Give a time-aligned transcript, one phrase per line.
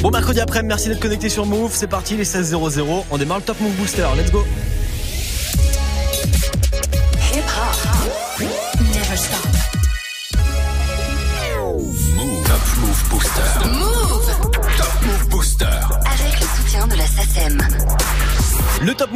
[0.00, 1.72] Bon mercredi après, merci d'être connecté sur Move.
[1.74, 3.04] C'est parti, les 16.00.
[3.10, 4.06] On démarre le Top Move Booster.
[4.16, 4.44] Let's go.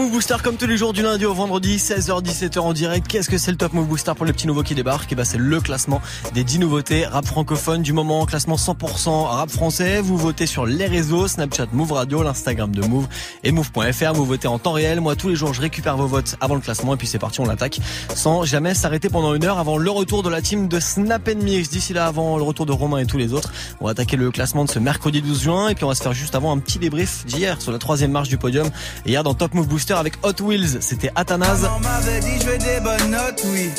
[0.00, 3.06] Move Booster comme tous les jours du lundi au vendredi 16h-17h en direct.
[3.06, 5.14] Qu'est-ce que c'est le Top Move Booster pour les petits nouveaux qui débarquent Et eh
[5.14, 6.00] ben, c'est le classement
[6.32, 10.00] des 10 nouveautés rap francophone du moment, classement 100% rap français.
[10.00, 13.08] Vous votez sur les réseaux Snapchat Move Radio, l'Instagram de Move
[13.44, 14.14] et Move.fr.
[14.14, 15.02] Vous votez en temps réel.
[15.02, 17.40] Moi tous les jours je récupère vos votes avant le classement et puis c'est parti
[17.42, 17.78] on l'attaque
[18.14, 21.68] sans jamais s'arrêter pendant une heure avant le retour de la team de Snap Mix.
[21.68, 24.30] D'ici là avant le retour de Romain et tous les autres, on va attaquer le
[24.30, 26.58] classement de ce mercredi 12 juin et puis on va se faire juste avant un
[26.58, 28.70] petit débrief d'hier sur la troisième marche du podium.
[29.04, 31.68] Hier dans Top Move Booster avec Hot Wheels, c'était Athanase.
[31.76, 33.70] On m'avait dit je veux des bonnes notes, oui.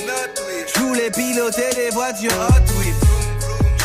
[0.73, 2.93] Je voulais piloter des voitures Hot Wheels.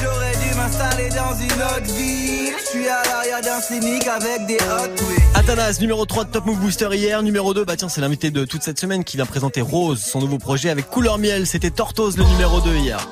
[0.03, 2.53] J'aurais dû m'installer dans une autre ville.
[2.59, 5.23] Je suis à l'arrière d'un cynique avec des Hot Wheels.
[5.35, 7.23] Athanase, numéro 3 de Top Move Booster hier.
[7.23, 10.21] Numéro 2, bah tiens, c'est l'invité de toute cette semaine qui vient présenter Rose, son
[10.21, 11.47] nouveau projet avec Couleur Miel.
[11.47, 13.07] C'était Tortoise le numéro 2 hier.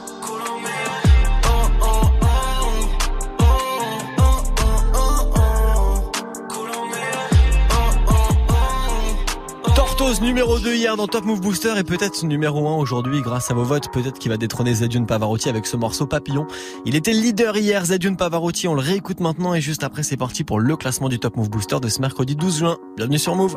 [10.21, 13.65] Numéro 2 hier dans Top Move Booster et peut-être numéro 1 aujourd'hui grâce à vos
[13.65, 13.91] votes.
[13.91, 16.47] Peut-être qu'il va détrôner Zedune Pavarotti avec ce morceau Papillon.
[16.85, 18.69] Il était leader hier, Zedune Pavarotti.
[18.69, 21.49] On le réécoute maintenant et juste après c'est parti pour le classement du Top Move
[21.49, 22.79] Booster de ce mercredi 12 juin.
[22.97, 23.57] Bienvenue sur Move.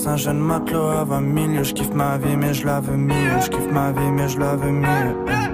[0.00, 0.06] Yes.
[0.06, 1.64] Un jeune matelot à 20 000.
[1.64, 3.40] Je kiffe ma vie, mais je la veux mieux.
[3.42, 5.49] Je kiffe ma vie, mais je la veux mieux.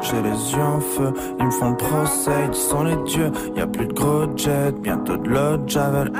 [0.00, 3.30] J'ai les yeux en feu, ils me font procès, ils sont les dieux.
[3.56, 6.12] Y a plus de gros jet, bientôt de l'eau javel.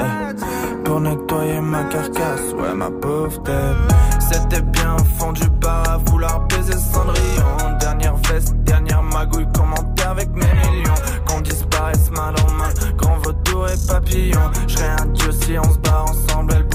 [0.85, 3.77] Pour nettoyer ma carcasse, ouais ma pauvre tête.
[4.21, 7.79] C'était bien fondu par à vouloir baiser Cendrillon.
[7.81, 10.95] Dernière veste, dernière magouille, commenter avec mes millions.
[11.27, 14.51] Qu'on disparaisse mal en main, grand vautour et papillon.
[14.67, 16.68] J'serais un dieu si on se bat ensemble,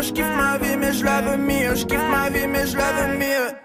[0.00, 1.74] à 20 milieu, je kiffe ma vie, mais je la veux mieux.
[1.74, 3.59] Je kiffe ma vie, mais je la veux mieux.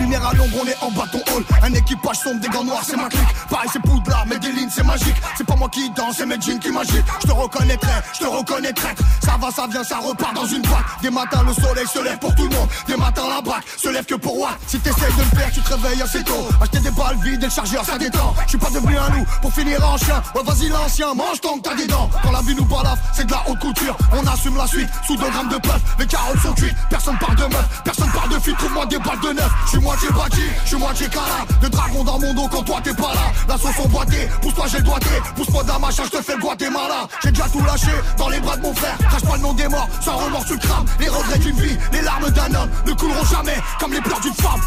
[0.00, 1.44] Lumière à l'ombre, on est en bâton hall.
[1.62, 3.22] Un équipage sombre, des gants noirs, c'est ma clique.
[3.48, 5.16] Pareil, c'est poudre mais des lignes, c'est magique.
[5.36, 7.04] C'est pas moi qui danse, c'est mes jeans qui magique.
[7.22, 8.94] Je te reconnaîtrai, je te reconnaîtrai.
[9.24, 10.84] Ça va, ça vient, ça repart dans une boîte.
[11.02, 12.68] Des matins, le soleil se lève pour tout le monde.
[12.86, 14.50] Des matins, la bac se lève que pour moi.
[14.66, 16.48] Si t'essayes de le faire, tu te réveilles assez tôt.
[16.60, 18.34] Acheter des balles vides et le chargeur, ça détend.
[18.44, 20.22] Je suis pas devenu un loup pour finir en chien.
[20.34, 22.08] Ouais, vas-y, l'ancien, mange tant que t'as des dents.
[22.22, 23.96] Quand la vie nous balafre, c'est de la haute couture.
[24.12, 25.80] On assume la suite sous 2 grammes de puff.
[25.98, 28.54] Les carottes sont cuites, personne parle de meuf, personne parle de fille.
[28.54, 29.50] Trouve-moi des balles de neuf.
[29.90, 31.44] Moitié bâti, je suis moitié cala.
[31.60, 33.32] De dragon dans mon dos quand toi t'es pas là.
[33.48, 35.10] La sauce emboîtée, pousse-toi, j'ai le doigté.
[35.34, 37.08] Pousse-moi d'un machin, je te fais le Guatemala.
[37.22, 38.96] J'ai déjà tout lâché dans les bras de mon frère.
[38.98, 40.86] Crache pas le nom des morts, sans remords tu le crames.
[41.00, 44.34] Les regrets d'une vie, les larmes d'un homme ne couleront jamais comme les pleurs d'une
[44.34, 44.60] femme.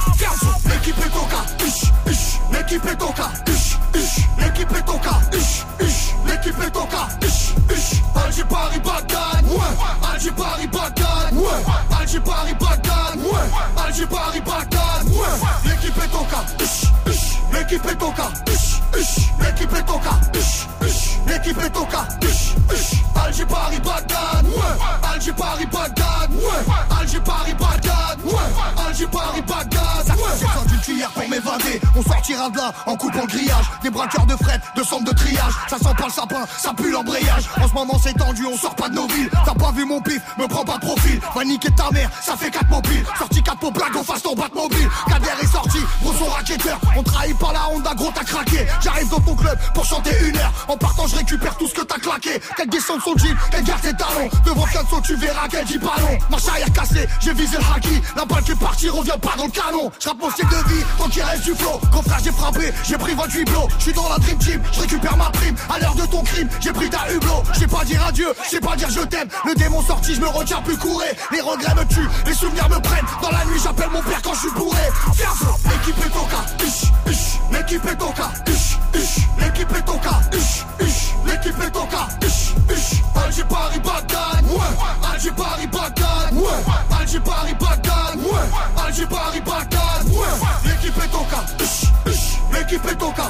[0.65, 1.43] L'équipe est coca,
[2.51, 3.31] l'équipe est coca,
[4.39, 5.19] l'équipe est coca,
[6.27, 7.07] l'équipe est coca,
[8.15, 11.12] Alger Paris Bagdad, ouais, Alger Paris Bagdad,
[11.43, 16.43] ouais, Alger Paris Bagdad, ouais, Alger Paris Bagdad, ouais, l'équipe est coca,
[17.53, 18.29] l'équipe est coca,
[19.39, 20.19] l'équipe est coca,
[21.27, 22.07] l'équipe est coca,
[23.25, 30.12] Alger Paris Bagdad, ouais, Alger Paris Bagdad, ouais, Alger Paris Bagdad, ouais, Alger Paris Bagdad,
[31.11, 34.83] pour m'évader, on sortira de là en coupant le grillage, des braqueurs de fret, de
[34.83, 38.13] centre de triage, ça sent pas le sapin, ça pue l'embrayage, en ce moment c'est
[38.13, 40.79] tendu, on sort pas de nos villes, t'as pas vu mon pif, me prends pas
[40.79, 44.23] profil, va niquer ta mère, ça fait 4 mobiles, sorti 4 pour blague, on fasse
[44.23, 48.11] ton bat mobile, Kader est sorti, gros son racketteur, on trahit par la Honda, gros
[48.13, 51.67] t'as craqué, j'arrive dans ton club pour chanter une heure, en partant je récupère tout
[51.67, 55.15] ce que t'as claqué, qu'elle descende son jean, qu'elle garde ses talons, devant Fianso tu
[55.15, 58.51] verras qu'elle dit pas non, marche arrière cassée, j'ai visé le haki, la balle qui
[58.51, 61.43] est partie revient pas dans le canon, je mon style de vie, tant qu'il reste
[61.43, 64.37] du flow, quand frère j'ai frappé, j'ai pris 28 blots, je suis dans la dream
[64.37, 67.59] team, je récupère ma prime, à l'heure de ton crime, j'ai pris ta hublot, je
[67.59, 70.27] sais pas dire adieu, je sais pas dire je t'aime, le démon sorti, je me
[70.27, 73.89] retiens plus courir, les regrets me tuent, les souvenirs me prennent, dans la nuit j'appelle
[73.91, 74.81] mon père quand je suis bourré,
[75.15, 76.45] Fianso, l'équipe est coca,
[77.51, 78.31] l'équipe est coca,
[79.39, 80.21] l'équipe est coca,
[81.25, 82.07] l'équipe est coca,
[83.15, 90.07] Alger Paris Bagdad, ouais, Alger Paris Bagdad, ouais, Alger Paris Bagdad, ouais, Alger Paris Bagdad,
[90.07, 90.15] ouais,
[90.63, 91.43] l'équipe est coca,
[92.53, 93.29] l'équipe est coca,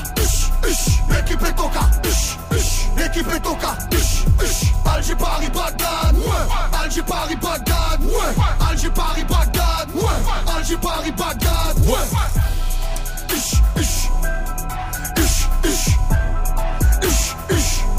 [1.09, 1.89] l'équipe est coca,
[2.95, 3.75] l'équipe est coca,
[4.85, 11.87] Alger Paris Bagdad, ouais, Alger Paris Bagdad, ouais, Alger Paris Bagdad, ouais, Alger Paris Bagdad,
[11.87, 11.97] ouais.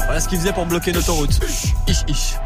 [0.05, 1.37] Voilà ce qu'il faisait pour bloquer l'autoroute.
[1.85, 2.37] Ich, ich.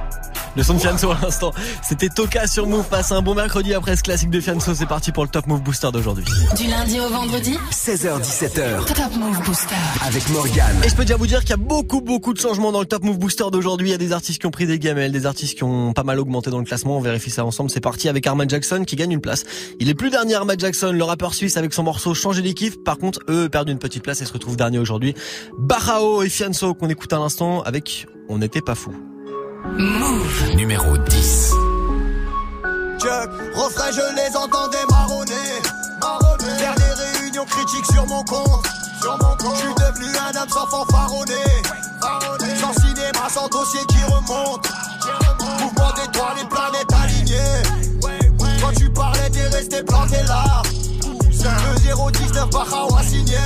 [0.60, 1.54] Le son de Fianso à l'instant.
[1.82, 2.84] C'était Toka sur Move.
[2.90, 4.76] Passe un bon mercredi après ce classique de Fianso.
[4.76, 6.26] C'est parti pour le Top Move Booster d'aujourd'hui.
[6.58, 8.84] Du lundi au vendredi 16h17h.
[8.84, 9.76] Top Move Booster.
[10.06, 10.84] Avec Morgane.
[10.84, 12.86] Et je peux déjà vous dire qu'il y a beaucoup, beaucoup de changements dans le
[12.86, 13.88] Top Move Booster d'aujourd'hui.
[13.88, 16.04] Il y a des artistes qui ont pris des gamelles, des artistes qui ont pas
[16.04, 16.98] mal augmenté dans le classement.
[16.98, 17.70] On vérifie ça ensemble.
[17.70, 19.46] C'est parti avec Armand Jackson qui gagne une place.
[19.80, 22.84] Il est plus dernier Armand Jackson, le rappeur suisse avec son morceau Changer d'équipe.
[22.84, 25.14] Par contre, eux perdent une petite place et se retrouvent dernier aujourd'hui.
[25.58, 28.92] Barao et Fianso qu'on écoute à l'instant avec On n'était pas fou.
[29.66, 30.56] Move.
[30.56, 31.54] Numéro 10.
[33.00, 35.34] Chuck, refrain, je les entendais marronner.
[36.02, 36.58] marronner.
[36.58, 38.66] Faire des réunions critiques sur mon compte.
[39.02, 39.56] Sur mon compte.
[39.56, 41.34] Je suis devenu un homme sans fanfaronner.
[42.60, 44.68] Sans cinéma, sans dossier qui remonte.
[45.60, 47.64] Mouvement d'étoiles, les planètes alignées.
[48.62, 50.62] Quand tu parlais, t'es resté planté là.
[51.42, 53.38] Le 019 Bahao a signé.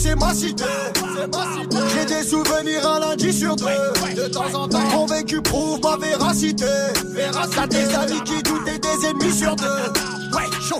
[0.00, 0.64] C'est ma cité.
[1.94, 3.66] J'ai des souvenirs un lundi sur deux.
[4.16, 6.66] De temps en temps, convaincu prouve ma véracité.
[7.54, 9.66] T'as des amis qui doutent et des ennemis sur deux.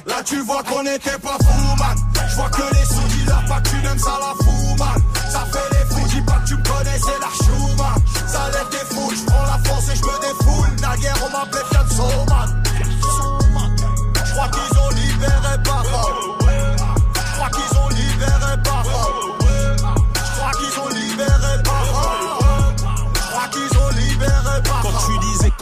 [0.06, 1.96] Là, tu vois qu'on était pas fou, man.
[2.28, 5.02] Je vois que les sous dealers, pas que tu n'aimes ça la fou, man.
[5.30, 8.02] Ça fait les fous, dis pas que tu me connais, c'est la chou, man.
[8.26, 10.68] Ça lève des foules, je prends la force et je me défoule.
[10.80, 12.59] Naguère, on m'appelait Fianso, man.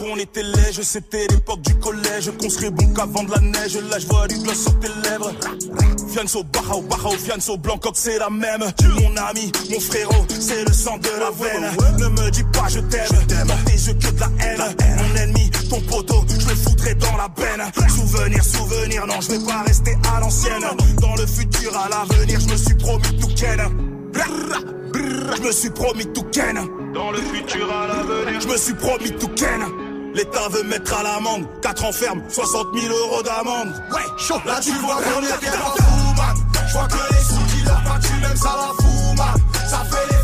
[0.09, 0.43] Qu'on était
[0.81, 2.31] c'était l'époque du collège.
[2.39, 3.77] Qu'on serait bon qu'avant de la neige.
[3.89, 5.31] Là, je vois du gloss sur tes lèvres.
[6.11, 8.63] Fianso, Bahao, Bahao, Fianso, Blancoc, c'est la même.
[8.77, 11.71] Tu mon ami, mon frérot, c'est le sang de la veine.
[11.99, 13.07] Ne me dis pas je t'aime,
[13.65, 14.75] tes yeux que de la haine.
[14.97, 17.71] Mon ennemi, ton poteau, je le foutrai dans la benne.
[17.89, 20.63] Souvenir, souvenir, non, je vais pas rester à l'ancienne.
[21.01, 23.61] Dans le futur, à l'avenir, je me suis promis tout ken.
[25.35, 26.59] Je me suis promis tout ken.
[26.93, 29.88] Dans le futur, à l'avenir, je me suis promis tout ken.
[30.13, 31.45] L'État veut mettre à l'amende.
[31.61, 33.73] 4 ans ferme, 60 000 euros d'amende.
[33.91, 34.41] Ouais, chaud.
[34.45, 36.35] Là, tu vois qu'on est bien pas fou, man.
[36.67, 39.35] Je vois que les sous qui leur pas tu même ça la fout, man.
[39.67, 40.18] Ça fait les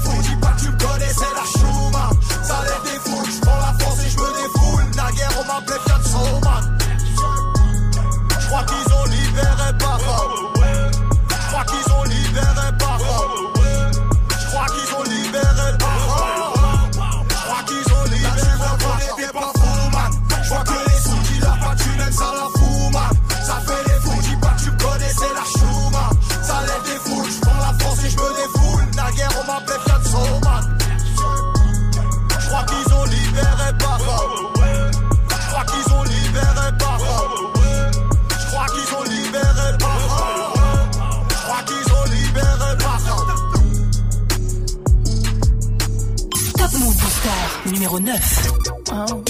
[47.66, 48.52] Numéro 9.
[48.92, 49.24] Wow.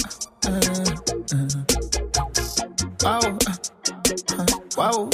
[0.44, 0.60] Uh,
[1.32, 1.56] uh.
[4.76, 5.10] Wow.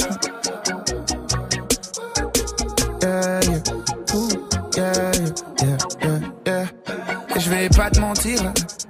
[7.39, 8.39] Je vais pas te mentir,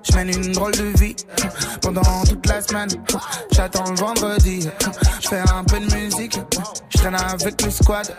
[0.03, 1.15] je mène une drôle de vie
[1.81, 2.89] pendant toute la semaine.
[3.51, 4.67] J'attends le vendredi,
[5.21, 6.39] je fais un peu de musique,
[7.03, 8.15] traîne avec le squad.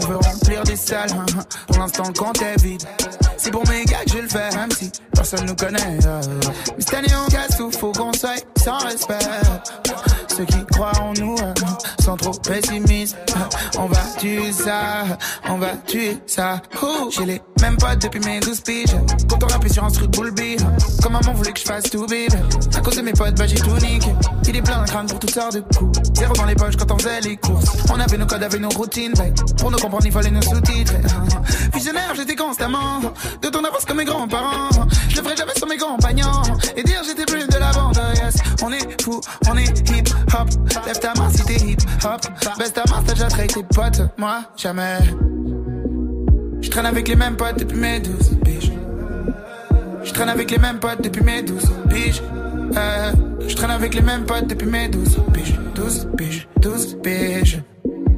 [0.00, 1.10] On veut remplir des salles,
[1.66, 2.82] pour l'instant le compte est vide.
[3.38, 5.98] C'est pour mes gars que je le fais, même si personne nous connaît.
[6.04, 6.20] euh.
[6.76, 9.18] Mais cette on casse tout, faut qu'on soit sans respect.
[10.36, 11.54] Ceux qui croient en nous euh,
[12.04, 13.16] sont trop pessimistes.
[13.78, 15.04] On va tuer ça,
[15.48, 16.60] on va tuer ça.
[17.60, 18.96] Mêmes potes depuis mes 12 piges.
[19.28, 20.64] Quand on rappelle sur un truc beat.
[21.02, 22.28] Comme maman voulait que je fasse tout bébé.
[22.74, 24.08] À cause de mes potes, bah j'ai tout niqué.
[24.48, 25.98] Il est plein d'un crâne pour toutes sortes de coups.
[26.14, 27.76] Zéro dans les poches quand on faisait les courses.
[27.92, 29.14] On avait nos codes, avait nos routines.
[29.58, 30.94] Pour nous comprendre, il fallait nos sous-titres.
[31.74, 33.00] Visionnaire, j'étais constamment
[33.42, 34.70] de ton avance comme mes grands-parents.
[35.08, 36.42] Je le ferai jamais sur mes compagnons.
[36.76, 38.00] Et dire j'étais plus de la bande.
[38.16, 40.48] Yes, on est fou, on est hip hop.
[40.86, 42.20] Lève ta main si t'es hip hop.
[42.58, 44.02] Baisse ta main, t'as déjà trahi tes potes.
[44.18, 44.98] Moi, jamais.
[46.76, 48.72] Je traîne avec les mêmes potes depuis mes 12 piges.
[50.04, 52.22] Je traîne avec les mêmes potes depuis mes 12 piges.
[52.76, 53.12] Euh,
[53.48, 55.58] je traîne avec les mêmes potes depuis mes 12 piges.
[55.74, 57.62] 12 piges, 12 piges.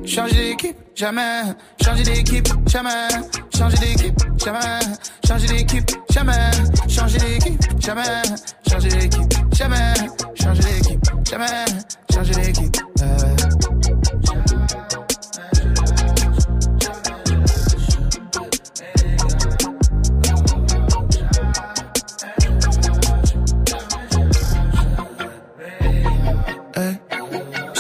[0.05, 1.43] Changer d'équipe, jamais.
[1.85, 3.09] Changer d'équipe, jamais.
[3.57, 4.59] Changer d'équipe, jamais.
[5.25, 6.51] Changer d'équipe, jamais.
[6.89, 8.03] Changer d'équipe, jamais.
[8.69, 9.95] Changer d'équipe, jamais.
[10.35, 11.01] Changer d'équipe,
[11.31, 11.47] jamais.
[12.13, 12.88] Changer d'équipe.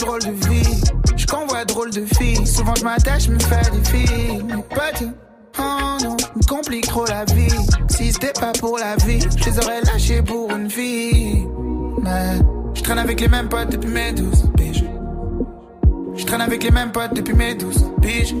[0.00, 0.80] Drôle de vie.
[1.16, 2.46] Je convois drôle de filles.
[2.46, 4.42] Souvent je m'attache, me fais des filles.
[4.44, 5.04] Mes potes,
[5.58, 7.54] oh non, me complique trop la vie.
[7.88, 11.46] Si c'était pas pour la vie, je les aurais lâchés pour une fille.
[12.02, 12.38] Mais
[12.74, 14.84] je traîne avec les mêmes potes depuis mes 12 piges.
[16.14, 18.34] Je traîne avec les mêmes potes depuis mes 12 piges.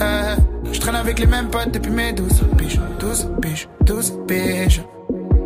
[0.00, 0.36] Euh,
[0.72, 2.80] je traîne avec les mêmes potes depuis mes 12 piges.
[2.98, 4.82] 12 piges, 12 piges.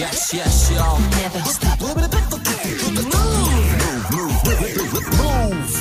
[0.00, 0.98] Yes, yes, y'all.
[1.20, 1.78] never stop.
[1.78, 1.96] Move.
[1.96, 2.08] move,
[4.16, 4.32] move,
[4.94, 5.72] move, move.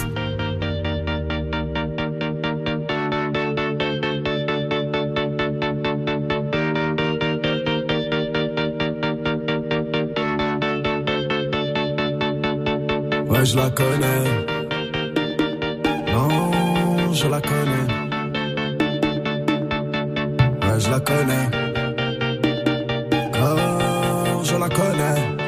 [13.30, 14.26] Ouais, je la connais.
[16.12, 17.88] Non, je la connais.
[20.62, 21.59] Ouais, je la connais.
[24.50, 25.39] Je la connais.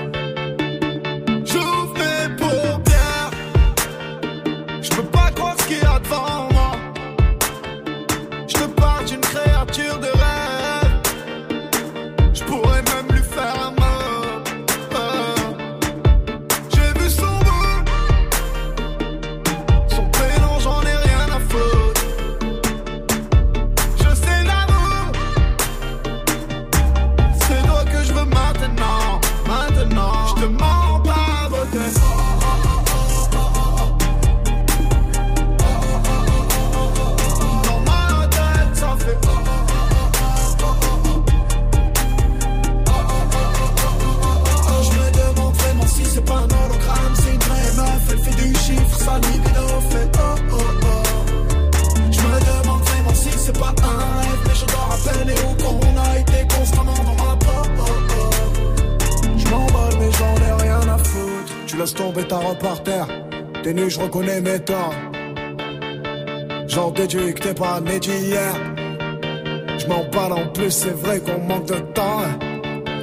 [69.77, 72.23] Je m'en parle en plus, c'est vrai qu'on manque de temps.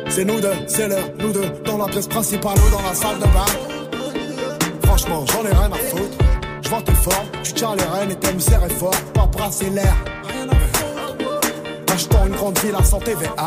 [0.08, 3.18] C'est nous deux, c'est l'heure, nous deux, dans la pièce principale ou dans la salle
[3.18, 3.46] de bain.
[4.82, 6.18] Franchement, j'en ai rien à foutre.
[6.62, 8.96] Je vois tes formes, tu tiens les rênes et misères est fort.
[9.14, 9.94] Pas brasser l'air.
[11.92, 13.46] Achetons une grande ville à santé TVA.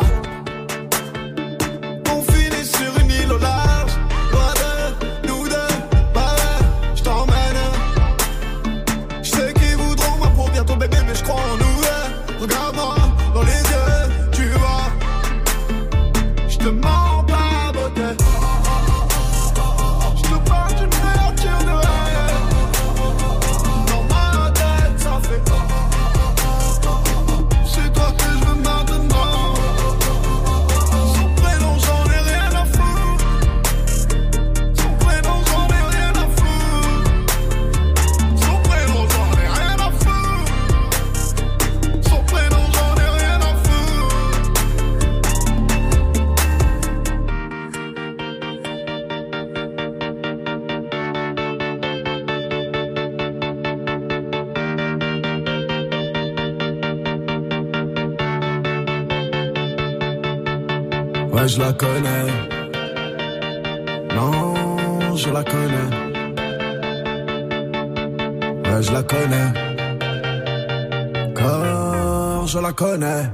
[72.72, 73.30] La connais.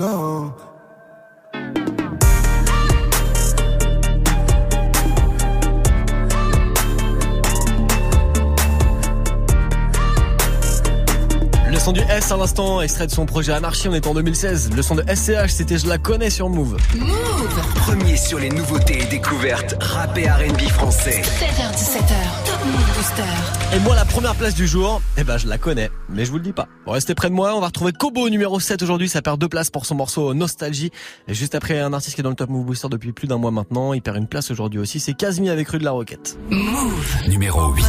[0.00, 0.52] Non.
[11.68, 14.70] Le son du S à l'instant, extrait de son projet Anarchy, on est en 2016.
[14.74, 16.76] Le son de SCH, c'était Je la connais sur Move.
[17.76, 21.22] Premier sur les nouveautés et découvertes rap et R&B français.
[21.22, 22.45] 16h17h, Top Move Booster.
[23.74, 26.38] Et moi, la première place du jour, eh ben, je la connais, mais je vous
[26.38, 26.66] le dis pas.
[26.86, 29.48] Bon, restez près de moi, on va retrouver Kobo numéro 7 aujourd'hui, ça perd deux
[29.48, 30.90] places pour son morceau Nostalgie.
[31.28, 33.38] Et juste après, un artiste qui est dans le Top Move Booster depuis plus d'un
[33.38, 36.38] mois maintenant, il perd une place aujourd'hui aussi, c'est Casmi avec Rue de la Roquette.
[36.50, 37.28] Move.
[37.28, 37.84] Numéro 8.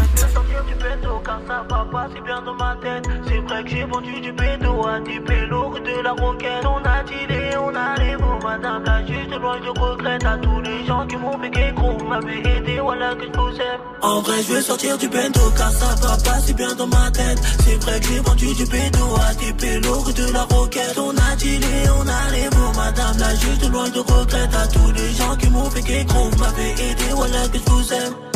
[1.28, 3.04] Du car ça va pas si bien dans ma tête.
[3.28, 6.66] C'est vrai que j'ai vendu du pédo à pélos rue de la roquette.
[6.66, 10.86] On a dealé, on a les Madame la juste loin je regrette À tous les
[10.86, 14.54] gens qui m'ont fait Vous m'avez aidé, voilà que je vous aime En vrai je
[14.54, 17.40] veux sortir du pédo car ça va pas si bien dans ma tête.
[17.66, 20.98] C'est vrai que j'ai vendu du pédo à des pélos rue de la roquette.
[20.98, 25.12] On a dealé, on a les Madame la juste loin de regrette À tous les
[25.14, 28.27] gens qui m'ont fait Vous m'avez aidé, voilà que je vous aime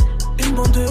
[0.51, 0.85] une bande de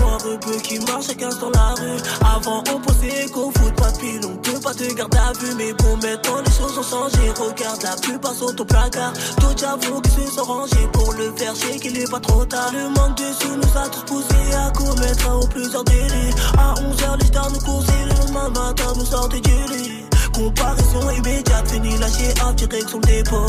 [0.00, 2.00] noirs peu qui marchent chacun dans la rue.
[2.20, 5.54] Avant, on pensait qu'au foot, pas pile, on peut pas te garder à vue.
[5.56, 7.30] Mais bon, maintenant les choses ont changé.
[7.30, 9.12] Regarde, la plupart sont au placard.
[9.40, 12.70] D'autres j'avoue qui se sont rangés pour le faire, sais qu'il est pas trop tard.
[12.72, 16.34] Le manque de sous nous a tous poussés à commettre un ou plusieurs délits.
[16.58, 20.06] À 11h, les stars nous coursaient, le matin, nous sortaient du lit.
[20.36, 23.46] Comparaison immédiate, fini lâché en direction dépôt.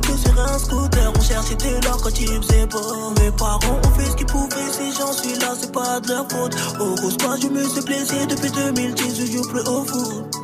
[0.00, 3.12] Que sur un scooter, on cherchait de l'or quand il faisait beau.
[3.20, 6.26] Mes parents ont fait ce qu'ils pouvaient, si j'en suis là, c'est pas de leur
[6.30, 6.56] faute.
[6.80, 10.43] Au squad, je me suis blessé depuis 2010, je joue plus au foot.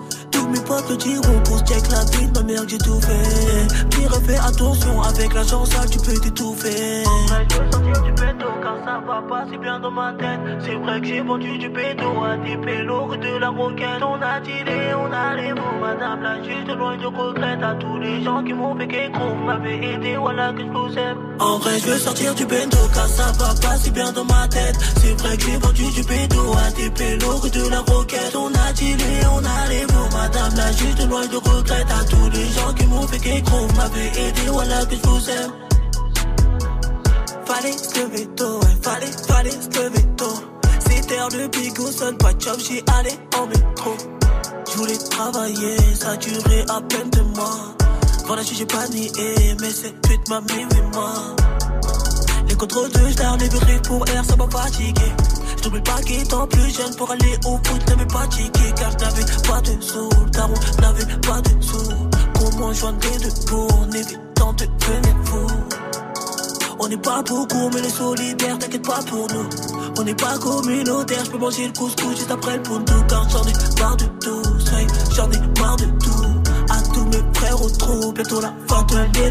[0.50, 3.86] Mes potes le diront pour check la vie de ma mère j'ai tout fait.
[3.90, 7.04] Pire fais attention, avec l'argent sale tu peux t'étouffer.
[7.48, 10.40] je veux sortir du pédo car ça va pas si bien dans ma tête.
[10.64, 14.02] C'est vrai que j'ai vendu du pédo à des pélos de la roquette.
[14.02, 17.62] On a dealé, on a les mots, madame la juste loin de regrette.
[17.62, 20.98] À tous les gens qui m'ont fait qu'écro, vous m'avez aidé, voilà que je vous
[20.98, 21.18] aime.
[21.38, 24.48] En vrai, je veux sortir du pédo car ça va pas si bien dans ma
[24.48, 24.76] tête.
[24.96, 28.34] C'est vrai que j'ai vendu du pédo à des pélos de la roquette.
[28.34, 31.90] On a dealé, on a les mots, madame la juste loin de regrette.
[31.90, 35.30] À tous les gens qui m'ont fait qu'écro, vous m'avez aidé, voilà que je vous
[35.30, 35.52] aime.
[37.46, 40.34] Fallait se lever tôt, fallait, fallait se lever tôt.
[40.78, 43.96] C'était heure de bigot, seul pas de job, j'y allais en métro.
[44.72, 47.74] Je voulais travailler, ça durait à peine deux mois.
[48.26, 49.10] Voilà, j'ai pas nié,
[49.60, 51.12] mais cette pute m'a mis oui, moi.
[52.48, 55.12] Les contrôles de j'l'ai les virés pour air, ça m'a fatigué.
[55.62, 59.60] J'oublie pas qu'étant plus jeune pour aller au foot, n'avais pas ticket car j'n'avais pas
[59.60, 60.08] de sous.
[60.32, 61.92] Daron n'avait pas de sous.
[62.34, 65.46] Comment joindre les deux pour en évitant de devenir fou?
[66.78, 69.48] On n'est pas beaucoup, mais les solidaires, t'inquiète pas pour nous.
[69.98, 72.94] On n'est pas communautaire, je peux manger le couscous juste après le poundou.
[73.06, 74.42] Car j'en ai marre de tout,
[75.14, 76.40] j'en ai marre de tout.
[76.70, 79.30] À tout mes frères au trou, bientôt la fin de l'année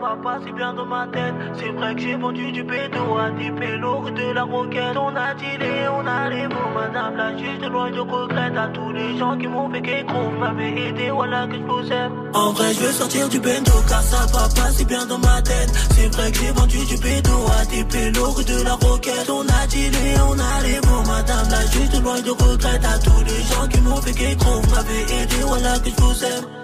[0.00, 1.34] va pas si bien dans ma tête.
[1.58, 4.96] C'est vrai que j'ai vendu du bédo à des pélos de la roquette.
[4.96, 8.66] On a dealé, on a les mots, madame la juge de loin de regrette à
[8.68, 10.30] tous les gens qui m'ont fait qu'écrou.
[10.40, 12.12] M'avait aidé, voilà que je vous aime.
[12.32, 15.42] En vrai, je veux sortir du bendo car ça va pas si bien dans ma
[15.42, 15.70] tête.
[15.94, 19.28] C'est vrai que j'ai vendu du bédo à des pélos de la roquette.
[19.30, 22.98] On a dealé, on a les mots, madame la juge de loin de regrette à
[22.98, 24.60] tous les gens qui m'ont fait qu'écrou.
[24.74, 26.59] M'avait aidé, voilà que je vous aime.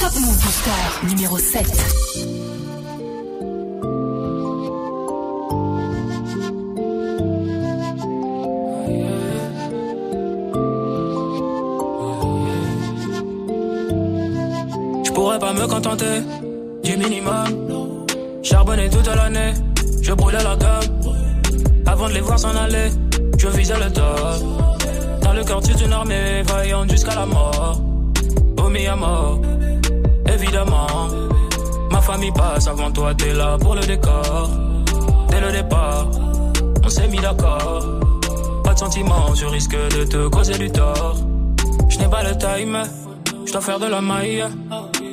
[0.00, 0.70] Top Move Booster
[1.06, 1.66] numéro 7.
[15.04, 16.04] Je pourrais pas me contenter
[16.82, 18.06] du minimum.
[18.42, 19.52] Charbonner toute l'année,
[20.00, 21.14] je brûlais la gomme.
[21.84, 22.88] Avant de les voir s'en aller,
[23.36, 24.06] je visais le top.
[25.20, 27.82] Dans le quartier d'une armée, vaillant jusqu'à la mort.
[28.70, 29.40] Mi à mort,
[30.34, 31.08] évidemment.
[31.90, 34.50] Ma famille passe avant toi, t'es là pour le décor.
[35.28, 36.06] Dès le départ,
[36.84, 37.84] on s'est mis d'accord.
[38.64, 41.16] Pas de sentiments, je risque de te causer du tort.
[41.88, 42.82] Je n'ai pas le time,
[43.46, 44.44] je dois faire de la maille.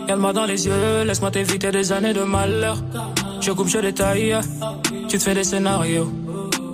[0.04, 2.78] Regarde-moi dans les yeux, laisse-moi t'éviter des années de malheur.
[3.42, 4.38] Je coupe, je détaille,
[5.10, 6.12] tu te fais des scénarios.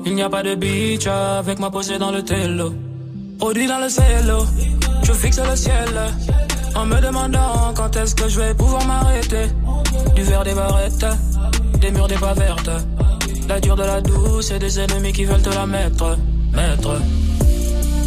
[0.06, 2.74] Il n'y a pas de beach avec moi posé dans le télo.
[3.40, 4.46] Produit dans le cielo,
[5.04, 5.90] je fixe le ciel.
[6.76, 9.48] En me demandant quand est-ce que je vais pouvoir m'arrêter.
[10.16, 11.06] Du verre des barrettes,
[11.80, 12.70] des murs des pas vertes.
[13.48, 16.18] La dure de la douce et des ennemis qui veulent te la mettre.
[16.52, 17.00] Mettre.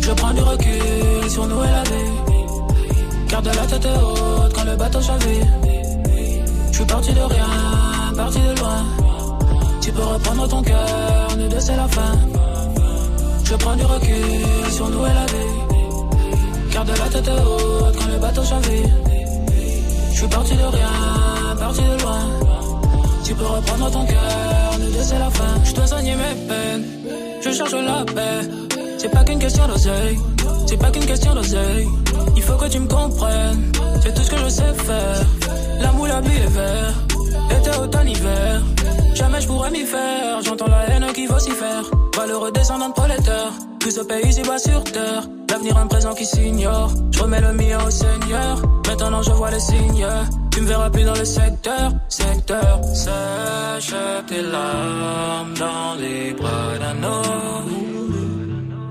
[0.01, 2.27] Je prends du recul sur nous et la vie.
[3.29, 5.47] Garde la tête haute quand le bateau chavire.
[6.71, 8.85] Je suis parti de rien, parti de loin.
[9.81, 12.13] Tu peux reprendre ton cœur, nous deux c'est la fin.
[13.45, 15.66] Je prends du recul sur nous et la vie.
[16.77, 18.89] Garde la tête haute quand le bateau chavire.
[20.13, 22.21] Je suis parti de rien, parti de loin.
[23.25, 25.65] Tu peux reprendre ton cœur, nous deux c'est la fin.
[25.65, 26.85] Je dois soigner mes peines,
[27.43, 28.41] je cherche la paix.
[28.99, 30.19] C'est pas qu'une question d'oseille,
[30.67, 31.89] c'est pas qu'une question d'oseille.
[32.37, 35.27] Il faut que tu me comprennes, c'est tout ce que je sais faire.
[35.81, 36.95] L'amour, la vie est vert,
[37.59, 38.63] été, automne, hiver.
[39.15, 41.85] Jamais je pourrais m'y faire, j'entends la haine qui faire.
[42.15, 43.53] Valeureux descendant de prolétaire,
[43.87, 45.23] tout ce pays ici bas sur terre.
[45.49, 48.61] L'avenir un présent qui s'ignore, je remets le mien au Seigneur.
[48.89, 50.09] Maintenant je vois les signes,
[50.51, 52.81] tu me verras plus dans le secteur, secteur.
[53.05, 53.95] Sèche
[54.27, 58.89] tes larmes dans les bras d'un homme.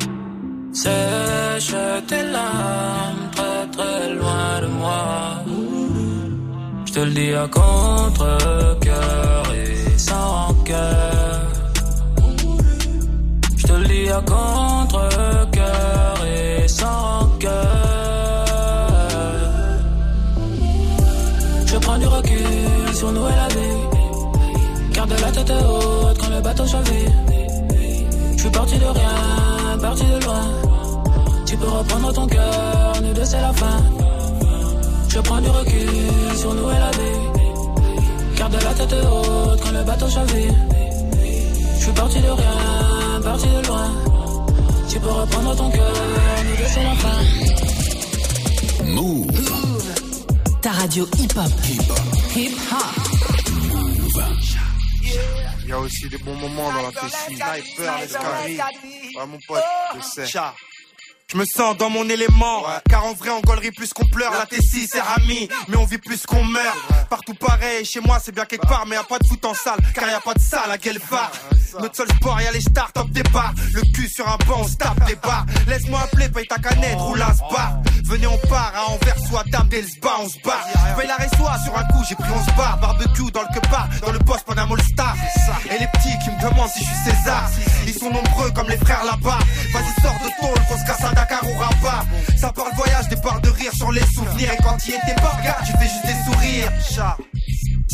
[0.71, 1.75] Sèche
[2.07, 5.43] tes larmes très très loin de moi.
[6.85, 11.24] Je te le dis à contre-cœur et sans cœur.
[13.65, 18.45] Je te le à contre-cœur et sans cœur.
[21.65, 24.93] Je prends du recul sur nous et la vie.
[24.93, 27.11] Garde la tête haute quand le bateau chavire.
[28.35, 30.45] Je suis parti de rien, parti de loin.
[31.47, 33.77] Tu peux reprendre ton cœur, nous deux c'est la fin.
[35.09, 38.37] Je prends du recul sur nous et la vie.
[38.37, 40.53] Garde la tête haute quand le bateau chavire.
[41.77, 42.94] Je suis parti de rien,
[43.25, 43.91] parti de loin.
[44.89, 45.93] Tu peux reprendre ton cœur,
[46.45, 47.23] nous deux c'est la fin.
[48.85, 49.27] Move.
[50.61, 51.51] Ta radio hip-hop.
[52.35, 52.79] Hip-hop.
[55.63, 57.35] Il y a aussi des bons moments dans la Tessie.
[57.35, 58.59] Sniper, l'escalier.
[59.17, 59.63] Ouais, mon pote,
[59.95, 60.39] je sais.
[61.27, 64.45] Je me sens dans mon élément, car en vrai on gaulerie plus qu'on pleure, la
[64.45, 66.77] Tessie c'est ami, mais on vit plus qu'on meurt.
[67.09, 69.55] Partout pareil, chez moi c'est bien quelque part, mais y a pas de foot en
[69.55, 71.31] salle, car y a pas de salle à Guelphard.
[71.81, 73.53] Notre seul sport, y a les stars, top départ.
[73.73, 75.15] Le cul sur un banc, on se tape des.
[75.67, 77.81] Laisse-moi appeler, paye ta canette, roule un spa.
[78.05, 80.63] Venez, on part à Anvers, soit dès le spa, on se barre.
[80.97, 82.77] Paye la reçoit sur un coup, j'ai pris on se barre.
[82.79, 85.15] Barbecue dans le kebab, dans le poste pendant All Star.
[85.65, 87.49] Et les petits qui me demandent si je suis César.
[87.87, 89.39] Ils sont nombreux comme les frères là-bas.
[89.73, 92.05] Vas-y, sors de tôle, qu'on se casse à Dakar ou Rabat.
[92.37, 94.51] Ça parle voyage, des barres de rire sur les souvenirs.
[94.53, 96.71] Et quand y était pas, regarde, tu fais juste des sourires.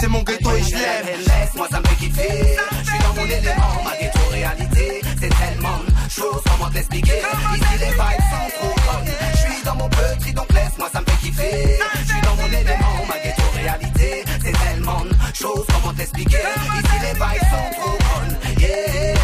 [0.02, 1.20] C'est mon ghetto et je l'aime.
[1.20, 2.58] Laisse-moi, ça me fait kiffer.
[2.82, 5.00] Je suis dans mon élément, ma ghetto réalité.
[5.20, 7.22] C'est tellement de choses, comment te l'expliquer.
[7.54, 9.14] Ici, les vibes sont trop bonnes.
[9.34, 11.80] Je suis dans mon petit, donc laisse-moi, ça me fait kiffer.
[12.00, 14.24] Je suis dans mon élément, ma ghetto réalité.
[14.44, 16.38] C'est tellement de choses, comment te l'expliquer.
[16.38, 18.60] Ici, les vibes sont trop bonnes.
[18.60, 19.21] Yeah.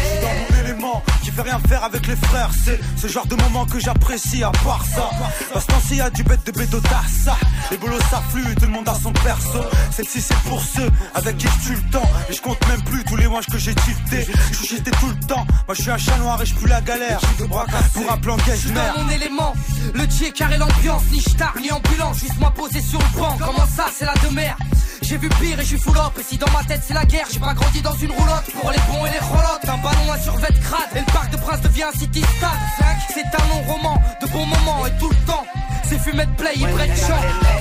[1.38, 4.84] Fait rien faire avec les frères, c'est ce genre de moment que j'apprécie à part
[4.84, 5.08] ça.
[5.52, 6.80] Parce que y a du bête de bédo
[7.24, 7.36] ça.
[7.70, 9.60] Les bolos s'affluent, tout le monde a son perso.
[9.94, 12.10] Celle-ci c'est pour ceux avec qui je tue le temps.
[12.28, 14.26] Et je compte même plus tous les mois que j'ai tilté.
[14.68, 15.46] J'étais tout le temps.
[15.66, 17.20] Moi je suis un chat noir et je plus la galère.
[17.38, 19.54] Pour un plan Je dans mon élément.
[19.94, 21.02] Le car carré l'ambiance.
[21.12, 22.18] Ni star ni ambulance.
[22.18, 23.36] Juste moi posé sur le banc.
[23.38, 24.56] Comment ça, c'est la demeure?
[25.02, 27.04] J'ai vu pire et je suis full up Et si dans ma tête c'est la
[27.04, 30.12] guerre J'ai pas grandi dans une roulotte Pour les bons et les rolottes Un ballon
[30.12, 33.72] à survêt crade Et le parc de Prince devient un city stade C'est un long
[33.72, 35.44] roman De bons moments et tout le temps
[35.84, 37.20] C'est fumé de play, il prête chant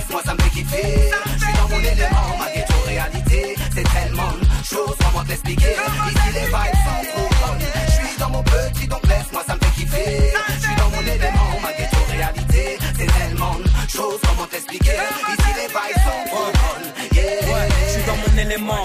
[0.10, 1.12] Moi ça me fait kiffer.
[1.38, 4.32] Je suis dans mon élément Ma ghetto réalité C'est tellement
[4.64, 5.72] chose Comment te l'expliquer.
[5.72, 9.60] Ici les vibes sont trop bonnes Je suis dans mon petit donc laisse-moi ça me
[9.60, 10.34] fait kiffer.
[10.56, 13.56] Je suis dans mon élément Ma ghetto réalité C'est tellement
[13.88, 16.57] chose Comment t'expliquer Ici les vibes sont trop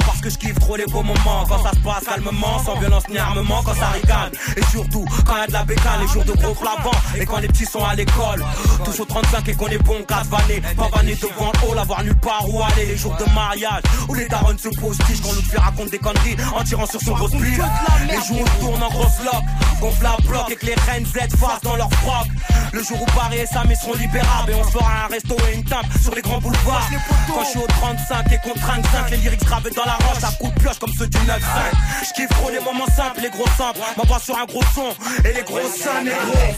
[0.06, 1.44] parce que je kiffe trop les beaux moments.
[1.48, 5.36] Quand ça se passe calmement sans violence ni armement quand ça ricane et surtout quand
[5.36, 7.84] y a de la bécane les jours de gros flavants et quand les petits sont
[7.84, 8.44] à l'école
[8.84, 12.16] tous au 35 et qu'on est bon casse vanné pas vanné devant haut l'avoir nulle
[12.16, 12.86] part où aller.
[12.86, 16.36] Les jours de mariage où les darons se postigent quand l'autre fait raconte des conneries
[16.54, 17.58] en tirant sur son gros split
[18.08, 19.42] les jours où tourne en grosse lock
[19.80, 22.26] gonfle la bloc et que les reines Z face dans leur froc.
[22.72, 25.64] Le jour où Paris et Sam seront libérables et on fera un resto et une
[25.64, 26.88] table sur les grands boulevards.
[27.26, 30.32] Quand je suis au 35 et qu'on 35 les lyrics gravé dans la roche à
[30.38, 31.38] coups de pioche comme ceux du 9-5.
[32.08, 33.80] J'kiffe trop les moments simples, les gros simples.
[33.98, 34.94] M'envoie sur un gros son
[35.26, 36.02] et les gros seins.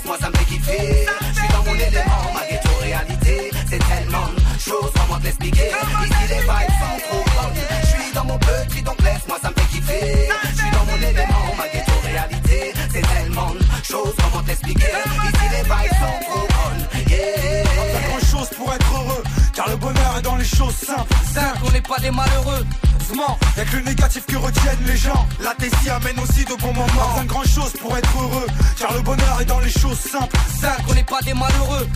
[0.05, 1.07] Moi ça me fait kiffer.
[1.35, 3.51] J'suis dans mon élément, ma ghetto réalité.
[3.69, 4.29] C'est tellement
[4.61, 5.71] chose, comment te l'expliquer.
[6.05, 7.63] Ici les vibes sont trop bonnes.
[7.83, 10.29] J'suis dans mon petit donc laisse-moi ça me fait kiffer.
[10.55, 12.75] J'suis dans mon élément, ma ghetto réalité.
[12.93, 13.53] C'est tellement
[13.83, 14.87] chose, comment t'expliquer.
[14.87, 17.09] Ici les vibes sont trop bonnes.
[17.09, 17.65] Yeah.
[17.93, 19.25] Pas grand chose pour être heureux.
[19.53, 21.13] Car le bonheur est dans les choses simples.
[21.33, 22.65] Simple, on n'est pas des malheureux.
[23.57, 25.27] Y'a que le négatif que retiennent les gens.
[25.41, 26.87] La tessie amène aussi de bons moments.
[26.87, 28.47] Pas besoin de grand chose pour être heureux.
[28.79, 30.37] Car le bonheur est dans les choses simples.
[30.61, 31.87] Simple, on n'est pas des malheureux.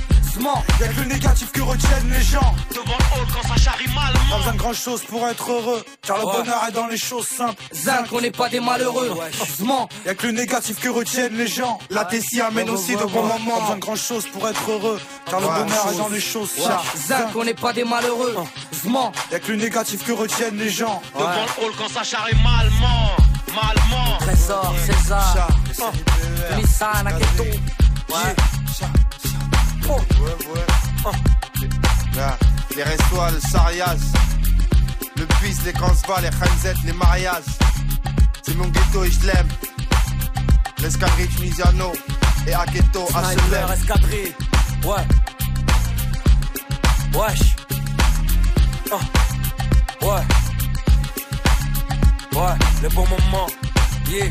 [0.78, 2.54] Y'a que le négatif que retiennent les gens.
[2.70, 4.12] Devant le hall quand ça charrie mal.
[4.30, 5.84] Pas besoin de grand chose pour être heureux.
[6.02, 7.60] Car le bonheur est dans les choses simples.
[7.74, 9.18] Zinc, on n'est pas des malheureux.
[10.06, 11.80] Y'a que le négatif que retiennent les gens.
[11.90, 13.56] La tessie amène aussi de bons moments.
[13.56, 15.00] Pas besoin de grand chose pour être heureux.
[15.28, 16.96] Car le bonheur est dans les choses simples.
[16.96, 18.36] Zinc, on n'est pas des malheureux.
[19.32, 20.97] Y'a que le négatif que retiennent les gens.
[21.14, 23.16] Devant le hall quand ça charrie malement.
[23.54, 24.18] Malement.
[24.20, 25.48] Trésor, César.
[26.56, 27.44] Nissan, Aketo.
[27.44, 28.34] Ouais.
[29.88, 29.96] Ouais,
[31.04, 32.22] ouais.
[32.76, 33.96] les restos, le Sarias,
[35.16, 37.42] le Bis, les Kansva, les Khanzet, les Marias.
[38.42, 39.48] C'est mon ghetto et je l'aime.
[40.78, 41.92] L'escadrille tunisiano
[42.46, 44.34] et Aketo, Sniper, escadrille,
[44.84, 45.06] ouais.
[47.14, 47.56] Wesh.
[48.90, 50.04] Uh.
[50.04, 50.37] Ouais.
[52.38, 52.44] Ouais,
[52.84, 53.48] le bon moment.
[54.08, 54.30] Yeah.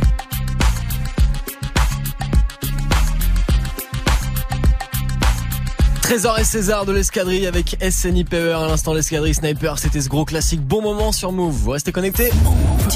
[6.03, 8.53] 13h et César de l'escadrille avec SNI Power.
[8.53, 10.61] À l'instant, l'escadrille Sniper, c'était ce gros classique.
[10.61, 11.51] Bon moment sur Move.
[11.51, 12.31] Vous restez connectés.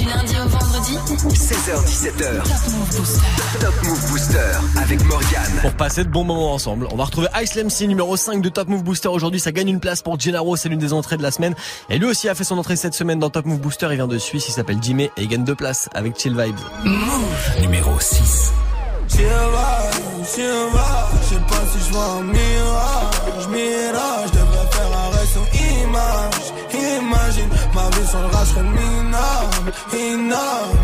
[0.02, 0.98] Du lundi au vendredi.
[1.30, 2.42] 16h17h.
[3.60, 4.40] Top Move Booster.
[4.82, 5.52] avec Morgan.
[5.62, 6.88] Pour passer de bons moments ensemble.
[6.92, 9.40] On va retrouver Ice C numéro 5 de Top Move Booster aujourd'hui.
[9.40, 10.56] Ça gagne une place pour Gennaro.
[10.56, 11.54] C'est l'une des entrées de la semaine.
[11.92, 13.90] Et lui aussi a fait son entrée cette semaine dans Top Move Booster.
[13.92, 14.48] Il vient de Suisse.
[14.48, 16.56] Il s'appelle Jimmy et il gagne deux places avec Chill Vibes.
[16.84, 17.62] Move.
[17.62, 18.54] Numéro 6.
[19.08, 21.22] Chill Vibes, chill vibes.
[21.22, 24.32] Je sais pas si je vois un mirage, mirage.
[24.32, 26.48] Devrais faire arrêt sur image.
[26.74, 30.80] Imagine ma vie sans le rage serait minable, inable.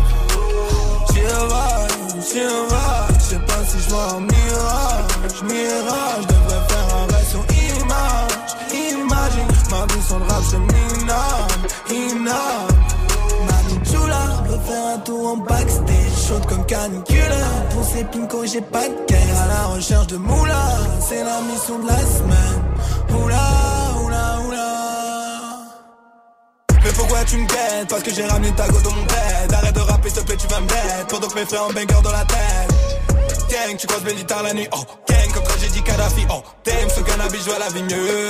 [1.10, 3.18] Chill vibes, chill vibes.
[3.18, 6.26] Je sais pas si je vois un mirage, mirage.
[6.32, 8.50] Devrais faire arrêt sur image.
[8.72, 12.74] Imagine ma vie sans le rage serait minable, inable.
[13.84, 17.36] Chula, peut faire un tour en backstage, chaude comme canicule.
[17.70, 19.40] Pour ces pincos, j'ai pas de caisse.
[19.42, 20.64] À la recherche de moula,
[21.00, 22.67] c'est la mission de la semaine.
[27.08, 29.52] Pourquoi tu me guettes Parce que j'ai ramené ta go dans mon bed.
[29.52, 31.06] Arrête de rapper, s'il te plaît, tu vas me mettre.
[31.08, 33.50] Pendant que mes frères en banger dans la tête.
[33.50, 34.68] Gang, tu croises mes la nuit.
[34.72, 36.26] Oh, gang, comme quand j'ai dit Kadhafi.
[36.30, 38.28] Oh, t'aimes ce cannabis, je vois la vie mieux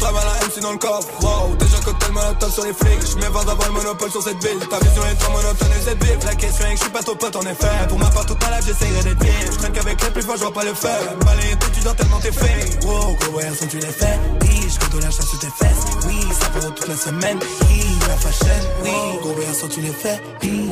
[0.00, 1.08] travaille la MC dans le coffre.
[1.20, 3.06] Wow, déjà cocktail monotone sur les flics.
[3.12, 4.58] Je mets 20 avant le monopole sur cette ville.
[4.68, 6.00] Ta vision est trop monotone et cette.
[6.24, 7.88] La question est que je suis pas ton pote en effet.
[7.88, 9.32] Pour ma part, toute ma life, j'essayerai d'être bien.
[9.50, 10.88] Je qu'avec les plus forts, je vois pas le feu.
[11.24, 12.86] Balayer tout, tu dors tellement t'es fait.
[12.86, 14.18] Wow, gros ouais, sont tu les fais.
[14.42, 15.84] Oui, je de la chasse sur tes fesses.
[16.06, 17.38] Oui, ça pendant toute la semaine.
[17.62, 18.46] Oui, la fashion.
[18.82, 20.20] Oui, gros ouais, sont tu les fais.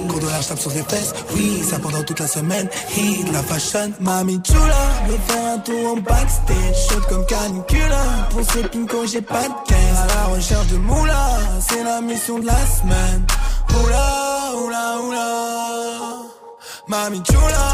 [0.06, 1.14] Gros de la chasse sur tes fesses.
[1.34, 2.68] Oui, ça pendant toute la semaine.
[2.96, 3.92] Oui, la fashion.
[4.00, 4.58] Mami chula,
[5.08, 6.88] veux faire un tour en backstage.
[6.88, 7.78] Chaude comme canicule.
[8.30, 9.98] Pour ces pincos, j'ai j'ai pas de caisse.
[10.02, 13.26] À la recherche de moula, c'est la mission de la semaine.
[13.82, 15.28] Oula, oula, oula.
[16.86, 17.68] Mami Chula,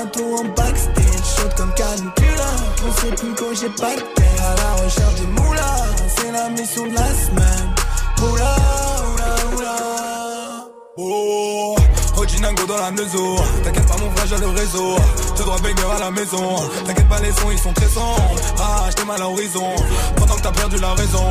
[0.00, 2.50] un tour en backstage, chaude comme canicula.
[2.86, 4.40] On sait plus quand j'ai pas de caisse.
[4.40, 5.72] À la recherche de moula,
[6.16, 7.68] c'est la mission de la semaine.
[8.22, 8.56] Oula,
[9.12, 9.76] oula, oula.
[10.98, 11.75] Oh.
[13.64, 14.96] T'inquiète pas, mon frère, j'ai le réseau.
[15.36, 16.56] Je dois banger à la maison.
[16.84, 18.36] T'inquiète pas, les sons, ils sont très sombres.
[18.58, 19.74] Ah, j't'ai mal à l'horizon.
[20.14, 21.24] Pendant que t'as perdu la raison.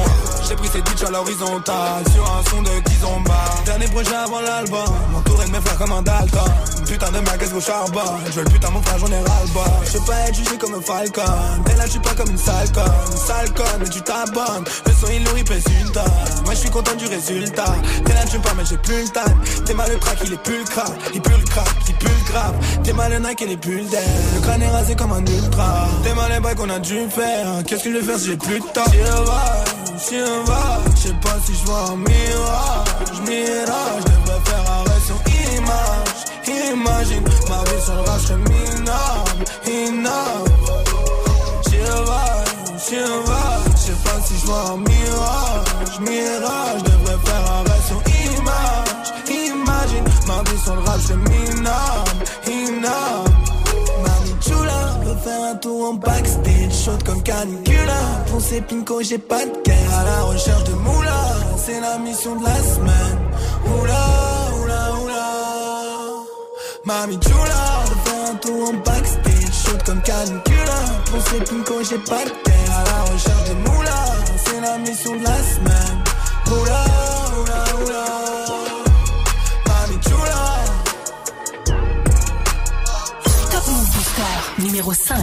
[0.48, 2.04] J'ai pris ces bitches à l'horizontale.
[2.14, 3.46] Sur un son de Kizomba.
[3.66, 4.86] Dernier projet avant l'album.
[5.12, 6.52] M'entourer de mes frères comme un Dalton.
[6.86, 8.00] Putain de ma caisse au charbon.
[8.28, 9.82] Je veux le putain, mon frère, j'en ai ras-le-bas.
[9.86, 11.22] Je veux pas être jugé comme un falcon.
[11.66, 13.18] T'es là, je suis pas comme une sale conne.
[13.18, 14.66] Sale mais tu t'abonnes.
[14.86, 15.92] Le son, il nourrit, pèse une.
[16.46, 17.76] Moi, je suis content du résultat.
[18.06, 19.66] T'es là, tu pas, mais j'ai plus le time.
[19.66, 20.92] T'es mal le crack, il est plus le crack.
[21.14, 22.56] Il pue le crack, il pue le grave.
[22.84, 24.02] T'es mal le Nike et les bulles d'air.
[24.36, 25.88] Le crâne est rasé comme un ultra.
[26.04, 27.64] T'es mal les bails qu'on a dû faire.
[27.66, 28.86] Qu'est-ce que je vais faire si j'ai plus de temps?
[28.92, 29.64] Si va,
[29.98, 30.80] si va.
[30.96, 33.20] Je sais pas si je vois un mirage.
[33.28, 35.20] Mirage, je devrais faire arrêt sur
[35.58, 36.35] image.
[36.48, 40.52] Imagine ma vie sur le rap, je minable, inable.
[41.64, 42.26] Si va,
[42.78, 43.42] si va.
[43.72, 46.00] Je sais pas si je vois un mirage.
[46.02, 49.08] Mirage, je devrais faire arrêt sur image.
[49.30, 53.46] Imagine ma vie sur le rap, je minable, inable.
[54.42, 57.96] Chula, veut faire un tour en backstage, chaude comme canicula.
[58.38, 61.22] Ces pinko, j'ai pas de à la recherche de moula.
[61.58, 63.20] C'est la mission de la semaine.
[63.82, 64.35] Oula.
[66.86, 67.84] Mami Chula,
[68.30, 70.80] un tour en backstage, chaude comme canicula.
[71.06, 74.06] Pour ces pinko, j'ai pas de guerre à la recherche de moula.
[74.46, 76.04] C'est la mission de la semaine.
[76.46, 76.86] Oula,
[77.40, 78.06] oula, oula.
[79.68, 80.46] Mami Chula.
[83.50, 85.16] Top Move Booster numéro 5.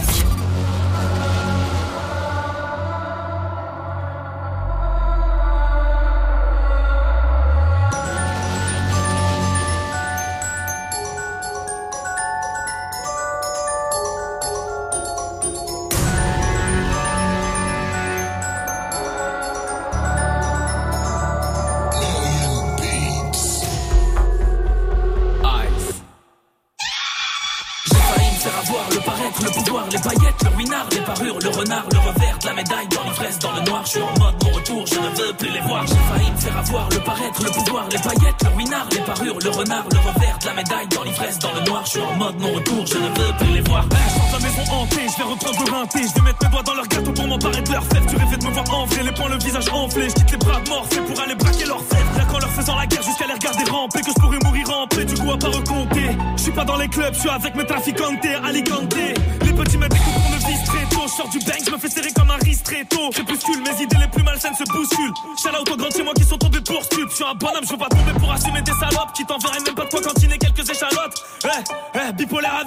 [40.89, 41.83] Dans l'ivresse, dans le noir.
[41.85, 43.85] Je suis en mode mon retour, je ne veux plus les voir.
[43.91, 46.63] Je sens la maison hantée, je vais reprendre le rinté, je vais mettre mes doigts
[46.63, 48.05] dans leur gâteau pour m'emparer de leur fève.
[48.07, 50.37] Tu rêvais de me voir en vrai, les poings, le visage enflé, je quitte les
[50.37, 52.05] bras morphés pour aller braquer leur fève.
[52.15, 54.87] Rien qu'en leur faisant la guerre jusqu'à les regarder ramper, que je pourrais mourir en
[54.87, 56.09] paix, du coup à pas recompter.
[56.37, 58.95] Je suis pas dans les clubs, je suis avec mes traficantes, Alicante.
[58.95, 61.01] Les petits me découpent pour me vise très tôt.
[61.05, 63.09] Je sors du bang, je me fais serrer comme un ristretto.
[63.11, 65.13] Crépuscule, mes idées les plus malsaines se bousculent.
[65.41, 67.09] Shout out aux grands chez moi qui sont tombés pour stup.
[67.09, 69.75] Je suis un bonhomme, je veux pas tomber pour assumer des salopes qui t'enverraient même
[69.75, 70.01] pas de quoi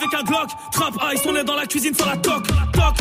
[0.06, 0.48] avec un Glock.
[0.72, 2.46] Trap ice, on est dans la cuisine sans la toc.
[2.72, 2.94] Toc,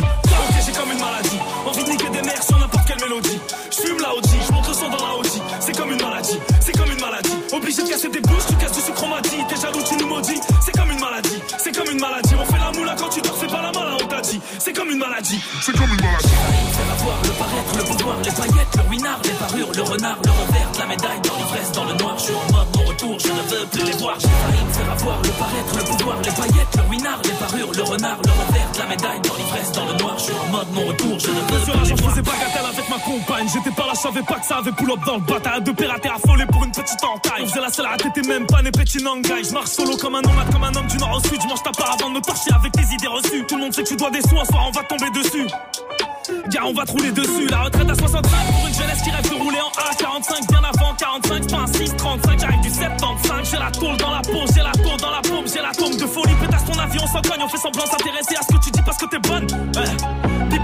[0.64, 1.38] j'ai comme une maladie.
[1.66, 3.38] Envie de niquer des mères sur n'importe quelle mélodie.
[3.70, 5.26] Je fume la OG, je montre le son dans la OG.
[5.60, 7.36] C'est comme une maladie, c'est comme une maladie.
[7.52, 9.38] Obligé de casser des bouches, tu casses du sucre, on m'a dit.
[9.48, 10.40] T'es jaloux, tu nous maudis.
[10.64, 12.34] C'est comme une maladie, c'est comme une maladie.
[12.40, 14.40] On fait la moula quand tu dors, fais pas la malin, on t'a dit.
[14.58, 16.28] C'est comme une maladie, c'est comme une maladie.
[16.28, 20.30] Faire avoir le paraître, le pouvoir, les paillettes, le ruinard, les parures, le renard, le
[20.30, 22.14] revers la médaille dans l'ivresse, dans le noir.
[22.18, 24.16] Je suis en mode mon retour, je ne veux plus les voir.
[24.18, 26.75] J'ai failli me faire avoir le paraître, le pouvoir, les paillettes,
[27.76, 30.14] le renard, le revers de la médaille dans l'ivresse, dans le noir.
[30.18, 32.10] Je suis en mode mon retour, je ne veux Sur plus la voir.
[32.10, 32.85] faisais bagatelle avec
[33.52, 35.62] J'étais pas là, je savais pas que ça avait pull up dans le bataille.
[35.62, 37.44] De pirater affolé pour une petite entaille.
[37.44, 39.44] On faisait la à t'étais même pas né petit nangai.
[39.44, 41.40] Je marche solo comme un nomade, comme un homme du nord au sud.
[41.40, 43.44] Je mange ta part avant de me torcher avec tes idées reçues.
[43.46, 45.46] Tout le monde sait que tu dois des sous, un on va tomber dessus.
[46.48, 47.46] Gars, on va te rouler dessus.
[47.48, 50.48] La retraite à 65 pour une jeunesse qui rêve de rouler en A45.
[50.48, 52.40] Bien avant 45, c'est pas un 635.
[52.40, 53.50] J'arrive du 75.
[53.50, 55.96] J'ai la tôle dans la peau, j'ai la tôle dans la paume, j'ai la tombe
[55.96, 56.34] de folie.
[56.40, 57.42] Pétasse ton avion, on s'en cogne.
[57.44, 59.46] On fait semblant s'intéresser à ce que tu dis parce que t'es bonne.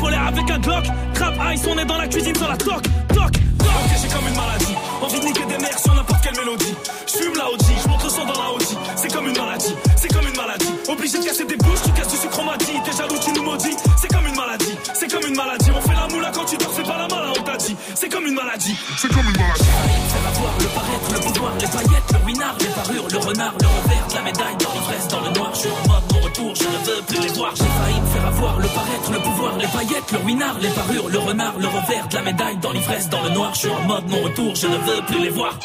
[0.04, 0.84] Avec un Glock.
[1.14, 2.82] Trap ice, on est dans la cuisine sur la toc.
[3.08, 3.36] Toc, toc.
[3.60, 4.74] Ok, j'ai comme une maladie.
[5.00, 6.74] Envie de niquer des mères sur n'importe quelle mélodie.
[7.06, 8.62] Je fume la OG, je montre le son dans la OG.
[8.96, 10.72] C'est comme une maladie, c'est comme une maladie.
[10.88, 12.72] Obligé de casser des bouches, tu casses du sucre, on m'a dit.
[12.84, 13.76] T'es jaloux, tu nous maudis.
[14.00, 15.70] C'est comme une maladie, c'est comme une maladie.
[15.70, 17.76] On fait la moula quand tu dors, fais pas la malin, on t'a dit.
[17.94, 19.64] C'est comme une maladie, c'est comme une maladie.
[19.64, 23.66] Faire avoir le paraître, le pouvoir, les paillettes, le ruinard, les parures, le renard, le
[23.66, 25.50] revers la médaille dans l'ivresse, dans le noir.
[25.54, 27.52] Je suis en mode mon retour, je ne veux plus les voir.
[27.56, 31.08] J'ai failli me faire avoir le paraître, le pouvoir, les paillettes, le ruinard, les parures,
[31.08, 33.54] le renard, le revers de la médaille dans l'ivresse, dans le noir.
[33.54, 35.58] Je suis en mode mon retour, je ne veux plus les voir.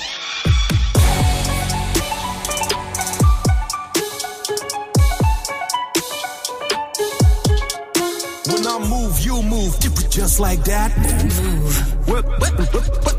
[8.47, 9.75] When I move, you move,
[10.09, 10.91] just like that.
[10.97, 12.07] Move.
[12.07, 13.17] Whip, whip, whip, whip.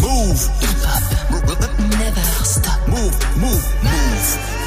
[0.00, 0.50] Move.
[1.98, 2.88] Never stop.
[2.88, 4.65] Move, move, move.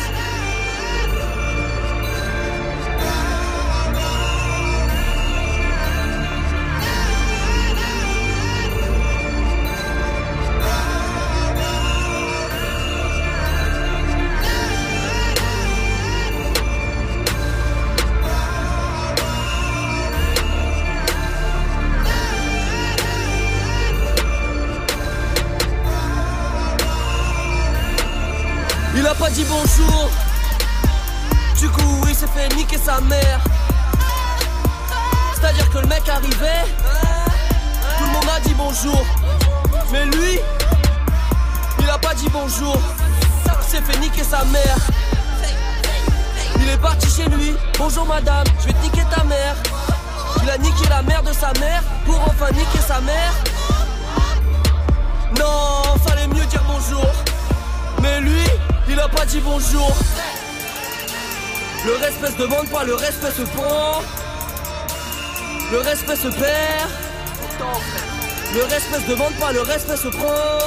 [29.32, 30.10] Dit bonjour.
[31.58, 33.40] Du coup, il s'est fait niquer sa mère.
[35.34, 36.66] C'est-à-dire que le mec arrivait,
[37.98, 39.06] tout le monde a dit bonjour.
[39.92, 40.40] Mais lui,
[41.80, 42.78] il a pas dit bonjour.
[43.46, 44.78] Il s'est fait niquer sa mère.
[46.58, 47.56] Il est parti chez lui.
[47.78, 49.56] Bonjour madame, je vais te niquer ta mère.
[50.44, 53.34] Il a niqué la mère de sa mère pour enfin niquer sa mère.
[55.38, 57.06] Non, fallait mieux dire bonjour.
[58.02, 58.44] Mais lui,
[58.90, 59.96] il a pas dit bonjour.
[61.86, 64.02] Le respect se demande pas, le respect se prend.
[65.72, 66.90] Le respect se perd.
[68.54, 70.60] Le respect se demande pas, le respect se prend.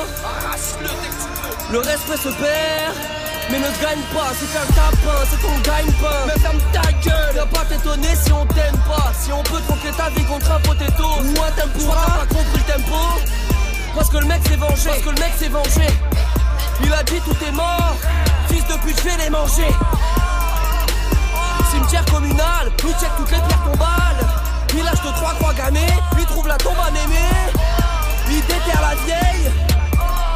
[1.70, 2.94] Le respect se perd.
[3.50, 6.26] Mais ne gagne pas, c'est faire tapin, c'est ton gagne-pain.
[6.26, 9.12] Mais ferme ta gueule, viens pas t'étonner si on t'aime pas.
[9.20, 12.62] Si on peut tronquer ta vie contre un potato ou un tempura, t'as pas compris
[12.66, 12.96] le tempo.
[13.94, 15.86] Parce que le mec s'est vengé, parce que le mec s'est vengé.
[16.84, 17.94] Il a dit tout est mort,
[18.48, 19.72] fils de pute, je vais les manger.
[21.70, 24.26] Cimetière communal, il check toutes les pierres tombales.
[24.74, 25.86] Il lâche de trois croix gammées,
[26.18, 27.18] il trouve la tombe à mémé.
[28.28, 29.50] Il déterre la vieille,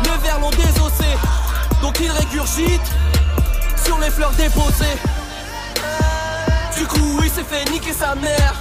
[0.05, 1.17] le verre l'ont désossé.
[1.83, 2.83] Donc il régurgite
[3.85, 4.99] sur les fleurs déposées.
[6.77, 8.55] Du coup, il s'est fait niquer sa mère.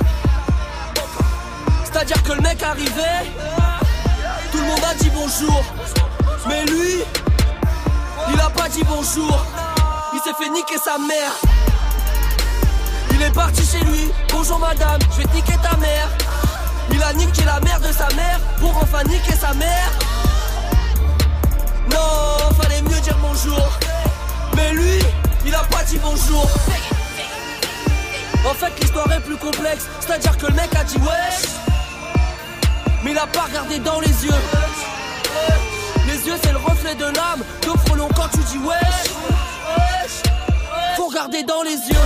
[1.83, 3.31] C'est-à-dire que le mec arrivait,
[4.51, 5.63] tout le monde a dit bonjour.
[6.47, 7.03] Mais lui,
[8.32, 9.45] il a pas dit bonjour.
[10.13, 11.34] Il s'est fait niquer sa mère.
[13.11, 14.11] Il est parti chez lui.
[14.30, 16.09] Bonjour madame, je vais niquer ta mère.
[16.91, 19.91] Il a niqué la mère de sa mère pour enfin niquer sa mère.
[21.89, 23.69] Non, fallait mieux dire bonjour.
[24.55, 24.99] Mais lui,
[25.45, 26.47] il a pas dit bonjour.
[28.47, 29.86] En fait, l'histoire est plus complexe.
[29.99, 31.49] C'est-à-dire que le mec a dit wesh.
[33.03, 34.41] Mais il a pas regardé dans les yeux.
[36.07, 37.43] Les yeux, c'est le reflet de l'âme.
[37.61, 39.13] De frelon quand tu dis wesh.
[40.95, 42.05] Faut regarder dans les yeux.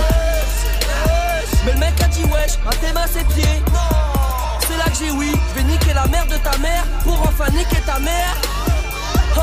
[1.64, 3.62] Mais le mec a dit wesh, à tes mains ses pieds.
[4.66, 5.32] C'est là que j'ai oui.
[5.50, 8.36] Je vais niquer la mère de ta mère pour enfin niquer ta mère.
[9.36, 9.40] Oh.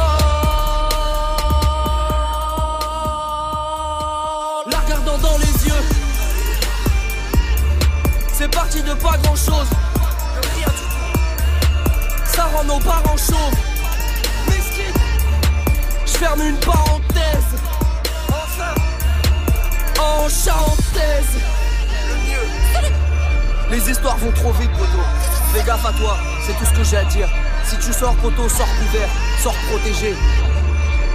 [4.72, 5.84] La regardant dans les yeux.
[8.34, 9.70] C'est parti de pas grand chose.
[12.26, 13.67] Ça rend nos parents chauds.
[16.20, 17.62] Ferme une parenthèse.
[20.00, 21.38] En chantaise.
[23.70, 25.04] Les histoires vont trop vite, poteau.
[25.54, 27.30] Fais gaffe à toi, c'est tout ce que j'ai à dire.
[27.66, 29.10] Si tu sors, poteau, sors couvert,
[29.44, 30.16] sors protégé.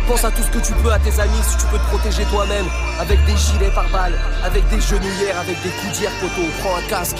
[0.06, 2.24] Pense à tout ce que tu peux à tes amis si tu peux te protéger
[2.26, 2.66] toi-même.
[3.00, 6.46] Avec des gilets par balles, avec des genouillères, avec des coudières, poteau.
[6.60, 7.18] Prends un casque,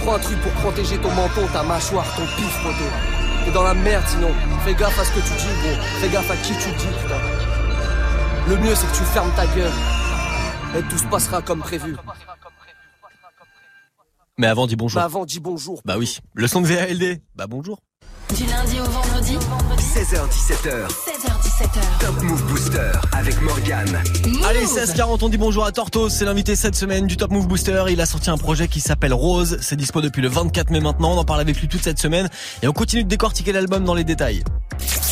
[0.00, 3.13] prends un truc pour protéger ton menton, ta mâchoire, ton pif, poteau.
[3.44, 4.30] T'es dans la merde sinon.
[4.64, 5.82] Fais gaffe à ce que tu dis, gros.
[6.00, 7.20] Fais gaffe à qui tu dis, putain.
[8.48, 9.72] Le mieux, c'est que tu fermes ta gueule.
[10.76, 11.96] Et tout se passera comme prévu.
[14.36, 15.00] Mais avant, dis bonjour.
[15.00, 15.80] Bah avant, dis bonjour.
[15.84, 16.18] Bah oui.
[16.34, 17.22] Le son de VALD.
[17.36, 17.78] Bah bonjour.
[18.36, 19.36] Du lundi au vendredi
[19.78, 20.88] 16h17h.
[20.88, 22.00] 16h17h.
[22.00, 24.02] Top Move Booster avec Morgane.
[24.48, 26.08] Allez, 16h40, on dit bonjour à Tortos.
[26.08, 27.84] C'est l'invité cette semaine du Top Move Booster.
[27.90, 29.58] Il a sorti un projet qui s'appelle Rose.
[29.60, 31.12] C'est dispo depuis le 24 mai maintenant.
[31.12, 32.28] On en parle avec lui toute cette semaine.
[32.62, 34.42] Et on continue de décortiquer l'album dans les détails.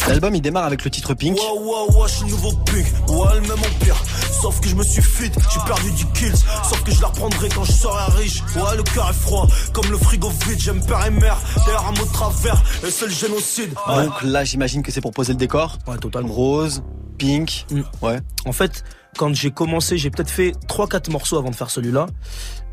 [0.09, 1.39] L'album, il démarre avec le titre Pink.
[1.39, 2.87] Ouais, ouais, ouais, je suis nouveau Pink.
[3.09, 3.97] Ouais, le même empire.
[4.41, 6.37] Sauf que je me suis fit, j'ai perdu du kills.
[6.69, 8.43] Sauf que je la reprendrai quand je serai riche.
[8.57, 10.59] Ouais, le cœur est froid, comme le frigo vide.
[10.59, 11.39] J'aime père et mère.
[11.65, 13.73] D'ailleurs, un mot de travers, et c'est le génocide.
[13.89, 14.07] Ouais.
[14.07, 15.79] Donc là, j'imagine que c'est pour poser le décor.
[15.87, 16.33] Ouais, totalement.
[16.33, 16.83] Rose,
[17.19, 17.67] Pink.
[18.03, 18.19] Ouais.
[18.45, 18.83] En fait,
[19.17, 22.07] quand j'ai commencé, j'ai peut-être fait 3-4 morceaux avant de faire celui-là.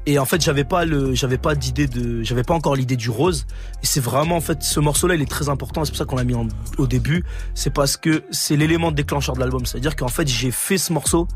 [0.06, 3.10] Et en fait, j'avais pas le, j'avais pas d'idée de, j'avais pas encore l'idée du
[3.10, 3.46] rose.
[3.84, 5.86] Et c'est vraiment, en fait, ce morceau-là, il est très important.
[5.86, 6.36] C'est pour ça qu'on l'a mis
[6.78, 7.24] au début.
[7.54, 9.66] C'est parce que c'est l'élément déclencheur de l'album.
[9.66, 11.28] C'est-à-dire qu'en fait, j'ai fait ce morceau.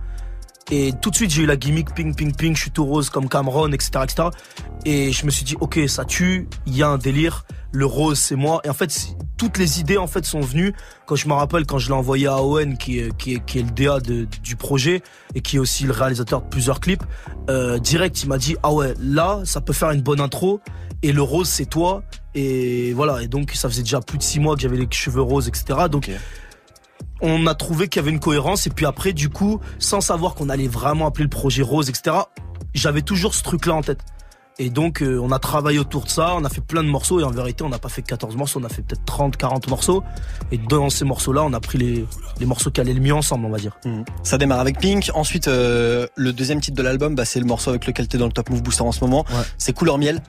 [0.72, 3.10] Et tout de suite, j'ai eu la gimmick ping, ping, ping, je suis tout rose
[3.10, 4.30] comme Cameron, etc., etc.
[4.86, 8.20] Et je me suis dit, ok, ça tue, il y a un délire, le rose,
[8.20, 8.62] c'est moi.
[8.64, 8.96] Et en fait,
[9.38, 10.74] toutes les idées, en fait, sont venues
[11.08, 13.60] quand je me rappelle, quand je l'ai envoyé à Owen, qui est, qui est, qui
[13.60, 15.02] est le DA de- du projet
[15.34, 17.04] et qui est aussi le réalisateur de plusieurs clips,
[17.50, 20.62] euh, direct, il m'a dit, ah ouais, là, ça peut faire une bonne intro.
[21.02, 22.04] Et le rose, c'est toi.
[22.36, 23.22] Et voilà.
[23.24, 25.88] Et donc, ça faisait déjà plus de six mois que j'avais les cheveux roses, etc.
[25.90, 26.10] Donc,
[27.22, 30.36] on a trouvé qu'il y avait une cohérence et puis après du coup sans savoir
[30.36, 32.18] qu'on allait vraiment appeler le projet rose etc
[32.74, 34.02] j'avais toujours ce truc là en tête
[34.60, 37.20] Et donc, euh, on a travaillé autour de ça, on a fait plein de morceaux,
[37.20, 39.68] et en vérité, on n'a pas fait 14 morceaux, on a fait peut-être 30, 40
[39.70, 40.04] morceaux.
[40.52, 42.06] Et dans ces morceaux-là, on a pris les,
[42.40, 43.78] les morceaux qui allaient le mieux ensemble, on va dire.
[43.86, 44.06] Mhm.
[44.22, 45.10] Ça démarre avec Pink.
[45.16, 48.28] Ensuite, euh, le deuxième titre de l'album, bah, c'est le morceau avec lequel t'es dans
[48.28, 49.26] le Top Move Booster en ce moment.
[49.58, 50.22] C'est Couleur Miel,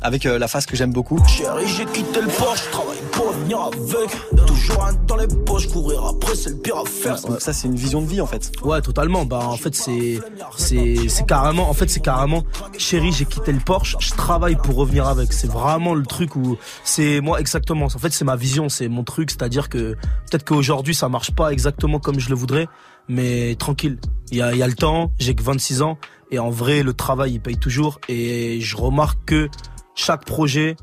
[0.00, 1.20] avec euh, la face que j'aime beaucoup.
[1.26, 4.46] Chérie, j'ai quitté le Porsche, travaille pour venir avec.
[4.46, 7.20] Toujours un dans les poches, courir après, c'est le pire à faire.
[7.22, 8.52] Donc ça, c'est une vision de vie en fait.
[8.62, 9.24] Ouais, totalement.
[9.24, 10.20] Bah, en fait, c'est,
[10.56, 12.42] c'est, c'est carrément, en fait, c'est carrément,
[12.78, 13.60] chérie, j'ai quitté le
[14.00, 15.32] Je travaille pour revenir avec.
[15.32, 17.86] C'est vraiment le truc où, c'est moi exactement.
[17.86, 19.30] En fait, c'est ma vision, c'est mon truc.
[19.30, 19.94] C'est-à-dire que
[20.30, 22.66] peut-être qu'aujourd'hui, ça marche pas exactement comme je le voudrais,
[23.08, 23.98] mais tranquille.
[24.30, 25.10] Il y a, le temps.
[25.18, 25.98] J'ai que 26 ans
[26.30, 27.98] et en vrai, le travail, il paye toujours.
[28.08, 29.48] Et je remarque que
[29.94, 30.76] chaque projet,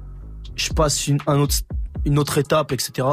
[0.55, 1.55] je passe une, un autre,
[2.05, 3.07] une autre étape, etc.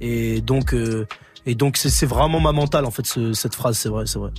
[0.00, 1.06] Et donc, euh,
[1.46, 3.76] et donc, c'est vraiment ma mentale en fait, ce- cette phrase.
[3.78, 4.30] C'est vrai, c'est vrai.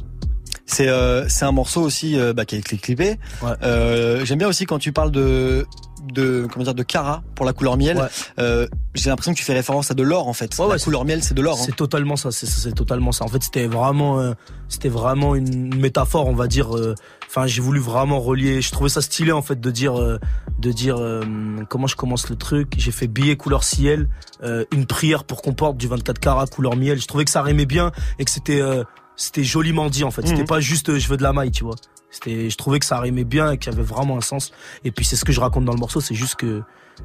[0.72, 3.17] C'est euh, c'est un morceau aussi euh, bah, qui est cli- clippé.
[3.63, 5.65] Euh, J'aime bien aussi quand tu parles de
[6.13, 7.97] de comment dire de Cara pour la couleur miel.
[8.39, 10.55] Euh, J'ai l'impression que tu fais référence à de l'or en fait.
[10.57, 11.57] la couleur miel, c'est de l'or.
[11.59, 11.63] hein.
[11.65, 13.24] C'est totalement ça, c'est c'est totalement ça.
[13.26, 14.34] En fait, c'était vraiment, euh,
[14.69, 16.76] c'était vraiment une métaphore, on va dire.
[16.76, 16.95] euh,
[17.28, 18.61] Enfin, j'ai voulu vraiment relier.
[18.61, 20.19] Je trouvais ça stylé en fait de dire, euh,
[20.59, 21.22] de dire euh,
[21.69, 22.74] comment je commence le truc.
[22.78, 24.09] J'ai fait billet couleur ciel,
[24.43, 26.99] euh, une prière pour qu'on porte du 24 carats couleur miel.
[26.99, 28.84] Je trouvais que ça rimait bien et que c'était, euh,
[29.22, 30.26] c'était joliment dit en fait.
[30.28, 30.47] C'était Mhm.
[30.47, 31.76] pas juste euh, je veux de la maille, tu vois.
[32.09, 34.51] C'était, je trouvais que ça rimait bien et qu'il y avait vraiment un sens.
[34.84, 36.61] Et puis c'est ce que je raconte dans le morceau, c'est juste que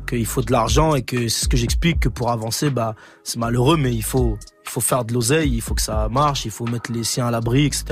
[0.08, 3.38] qu'il faut de l'argent et que c'est ce que j'explique que pour avancer, bah c'est
[3.38, 6.50] malheureux, mais il faut il faut faire de l'oseille, il faut que ça marche, il
[6.50, 7.84] faut mettre les siens à l'abri, etc.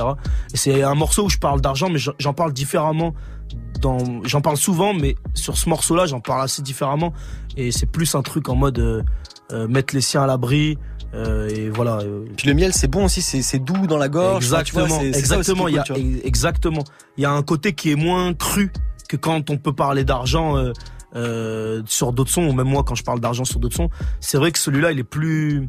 [0.52, 3.14] Et c'est un morceau où je parle d'argent, mais j'en- j'en parle différemment.
[3.80, 7.12] Dans, j'en parle souvent, mais sur ce morceau-là, j'en parle assez différemment.
[7.56, 9.02] Et c'est plus un truc en mode euh,
[9.52, 10.78] euh, mettre les siens à l'abri.
[11.14, 11.98] Euh, et voilà.
[11.98, 14.44] euh, Puis le miel, c'est bon aussi, c'est doux dans la gorge.
[14.44, 15.68] Tu vois, Exactement, exactement.
[15.68, 15.84] Il y a
[16.24, 16.84] exactement.
[17.16, 18.72] Il y a un côté qui est moins cru
[19.08, 20.72] que quand on peut parler d'argent euh,
[21.14, 23.90] euh, sur d'autres sons, ou même moi quand je parle d'argent sur d'autres sons.
[24.20, 25.68] C'est vrai que celui-là, il est plus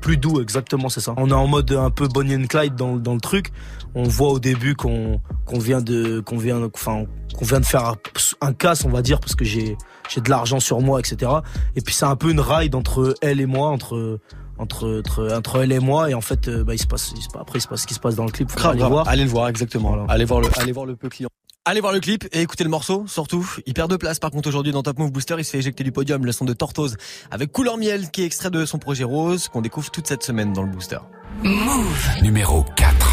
[0.00, 1.14] plus doux, exactement, c'est ça.
[1.16, 3.52] On est en mode un peu Bonnie and Clyde dans, dans le truc.
[3.94, 7.86] On voit au début qu'on qu'on vient de qu'on vient enfin qu'on vient de faire
[7.86, 7.94] un,
[8.42, 9.76] un casse, on va dire, parce que j'ai
[10.10, 11.32] j'ai de l'argent sur moi, etc.
[11.74, 14.20] Et puis c'est un peu une ride entre elle et moi, entre
[14.58, 16.10] entre entre, entre elle et moi.
[16.10, 17.82] Et en fait, euh, bah, il se passe il se passe- après il se passe
[17.82, 18.50] ce qui se passe dans le clip.
[18.50, 19.08] Faut Grave, aller voir.
[19.08, 20.06] Allez le voir, exactement.
[20.08, 21.28] Allez voir le, allez voir le peu client.
[21.66, 23.48] Allez voir le clip et écoutez le morceau, surtout.
[23.64, 25.36] Il perd de place par contre aujourd'hui dans Top Move Booster.
[25.38, 26.96] Il se fait éjecter du podium le son de Tortoise
[27.30, 30.52] avec Couleur Miel qui est extrait de son projet Rose qu'on découvre toute cette semaine
[30.52, 30.98] dans le Booster.
[31.42, 32.08] Move.
[32.22, 33.03] Numéro 4.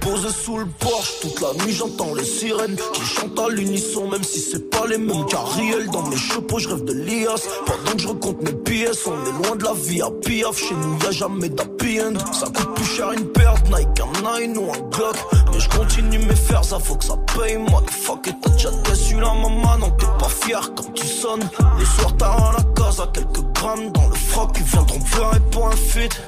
[0.00, 4.22] Posé sous le porche, toute la nuit j'entends les sirènes qui chantent à l'unisson, même
[4.22, 5.90] si c'est pas les mêmes carriels.
[5.90, 7.42] Dans mes chapeaux, je rêve de l'IAS.
[7.66, 10.56] Pendant que je recompte mes pièces, on est loin de la vie à piaf.
[10.56, 12.14] Chez nous, y a jamais d'happy end.
[12.32, 15.16] Ça coûte plus cher une perte, Nike, un Nine ou un Glock.
[15.52, 17.58] Mais je continue mes fers, ça faut que ça paye.
[17.58, 21.48] Motherfuck, et t'as déjà déçu la maman, non, t'es pas fier quand tu sonnes.
[21.78, 24.50] Le soir, t'as la case à quelques grammes dans le froc.
[24.56, 26.20] Ils viendront pleurer pour un feat.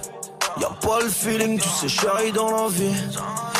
[0.60, 2.92] Y'a pas le feeling, tu sais, chérie, dans la vie.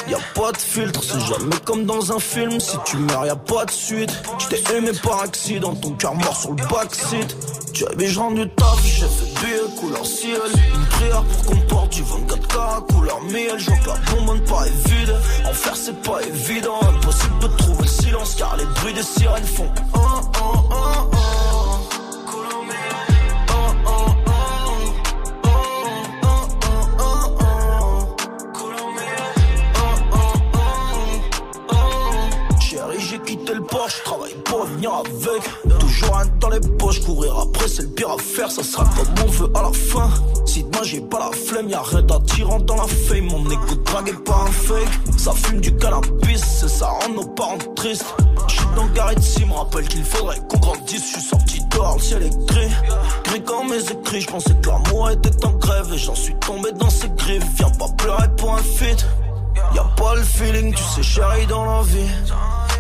[0.08, 2.58] Y'a pas de filtre, c'est jamais comme dans un film.
[2.60, 4.10] Si tu meurs, y'a pas de suite.
[4.38, 7.36] J't'ai aimé par accident, ton cœur mort sur le backseat.
[7.72, 10.40] Tu avais je rendu taf, j'ai fait billet couleur ciel.
[10.74, 13.58] Une prière pour qu'on porte du 24K couleur miel.
[13.58, 15.14] Je que la bonbonne pas est vide.
[15.48, 16.80] En faire, c'est pas évident.
[16.82, 19.70] Impossible de trouver le silence car les bruits des sirènes font.
[19.94, 19.98] Oh,
[20.42, 21.10] oh, oh,
[33.96, 35.78] je travaille pour venir avec.
[35.78, 39.26] Toujours un dans les poches, courir après, c'est le pire à faire, ça sera comme
[39.26, 40.10] on veut à la fin.
[40.46, 43.26] Si demain j'ai pas la flemme, y'a rien d'attirant dans la fame.
[43.26, 44.88] Mon égo dragué par un fake.
[45.18, 48.14] Ça fume du cannabis, c'est ça rend nos parents tristes.
[48.48, 51.10] J'suis dans Gareth si me rappelle qu'il faudrait qu'on grandisse.
[51.10, 52.72] J'suis sorti dehors, le ciel est gris.
[53.24, 55.92] Gris comme mes écrits, j'pensais que l'amour était en grève.
[55.92, 57.44] Et j'en suis tombé dans ses griffes.
[57.56, 59.06] Viens pas pleurer pour un feat.
[59.74, 62.10] Y'a pas le feeling, tu sais, chérie, dans la vie.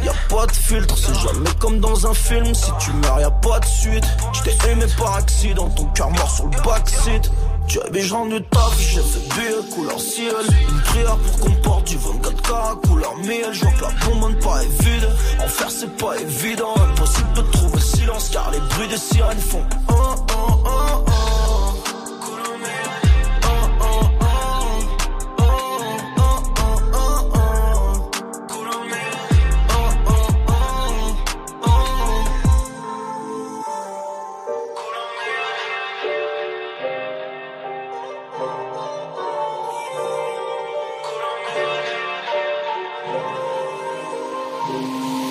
[0.04, 2.54] Y'a pas de filtre, c'est jamais comme dans un film.
[2.54, 4.04] Si tu meurs, y'a pas de suite.
[4.32, 7.30] J't'ai aimé par accident, ton cœur mort sur le backseat.
[7.68, 10.34] Tu avais rendu taf, j'ai fait billet couleur ciel.
[10.68, 13.52] Une prière pour qu'on porte du 24K couleur miel.
[13.52, 15.08] Je vois que la bonbonne pas est vide.
[15.40, 16.74] En faire, c'est pas évident.
[16.76, 19.62] Impossible de trouver le silence car les bruits des sirènes font.
[19.88, 21.31] Oh, oh, oh, oh.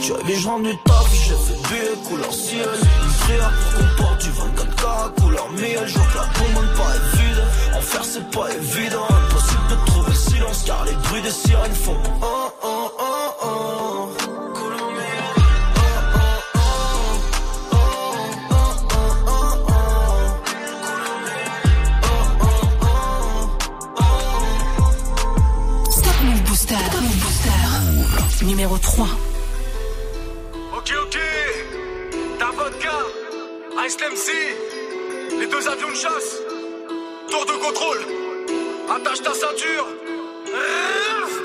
[0.02, 2.68] Tu avais je rendu taf, j'ai fait billet couleur ciel
[3.04, 7.18] Une prière pour qu'on porte du 24K couleur miel Je vois que la bombe pas
[7.18, 7.44] vide
[7.78, 11.98] En faire c'est pas évident Impossible de trouver silence car les bruits des sirènes font
[12.22, 13.62] oh, oh, oh, oh.
[28.44, 29.08] Numéro 3.
[34.12, 36.36] MC, les deux avions de chasse,
[37.30, 38.00] tour de contrôle.
[38.94, 39.88] Attache ta ceinture.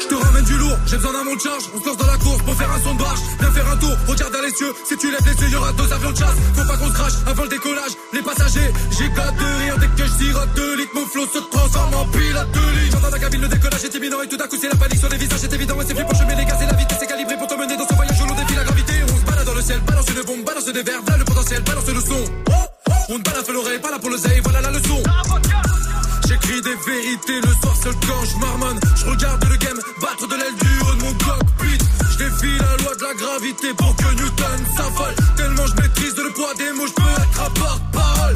[0.00, 1.62] Je te ramène du lourd, j'ai besoin d'un monte charge.
[1.74, 3.20] On se lance dans la course pour faire un son de barge.
[3.38, 4.72] Viens faire un tour, regarde dans les cieux.
[4.84, 6.36] Si tu lèves les yeux, y'aura deux avions de chasse.
[6.56, 7.92] Faut pas qu'on se crache avant le décollage.
[8.12, 10.94] Les passagers, j'éclate de rire dès que je sirote deux litres.
[10.94, 12.90] Mon flow se transforme en pilote de ligne.
[12.90, 15.08] J'entends la cabine, le décollage est imminent et tout d'un coup c'est la panique sur
[15.08, 15.38] les visages.
[15.40, 16.14] C'est évident, et c'est flippant.
[16.14, 18.34] Je les gaz et la vitesse est calibrée pour t'emmener dans ce voyage où l'on
[18.34, 18.92] défie la gravité.
[19.06, 21.02] On se balade dans le ciel, balance une bombe, balance des verres.
[21.16, 22.45] Le potentiel, balance le son.
[23.08, 25.00] On te balade l'oreille, pas là pour le voilà la leçon.
[26.26, 28.80] J'écris des vérités le soir seul quand je marmonne.
[28.96, 31.78] Je regarde le game battre de l'aile du haut de mon cockpit.
[32.10, 35.14] Je défie la loi de la gravité pour que Newton s'affole.
[35.36, 38.34] Tellement je maîtrise le poids des mots, je peux être à porte-parole.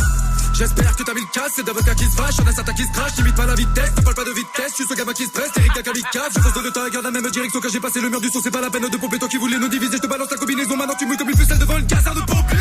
[0.55, 2.85] J'espère que t'as mis le casse, c'est d'avocat qui se vache, y'en a certains qui
[2.85, 5.14] se crachent, limite pas la vitesse, ne parle pas de vitesse, je suis ce gamin
[5.14, 7.61] qui se presse, Eric la kamikaze, je fonce de le et garde la même direction
[7.62, 9.39] quand j'ai passé le mur du son, c'est pas la peine de pomper toi qui
[9.39, 11.79] voulais nous diviser, je te balance la combinaison, maintenant tu mouilles comme une pucelle devant
[11.79, 12.59] une caserne de pompiers.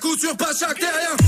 [0.00, 1.25] Coup sur pas chaque terrien.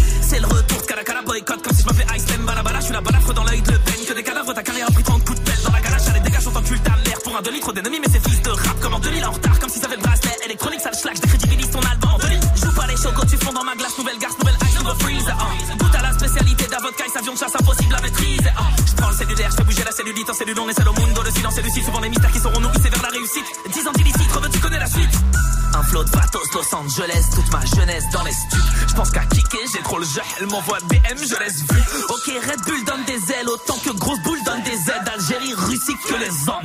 [30.49, 31.81] M'envoie BM, je laisse vu.
[32.09, 35.09] Ok, Red Bull donne des ailes, autant que Grosse Boule donne des aides.
[35.13, 36.58] Algérie, Russie, que les hommes,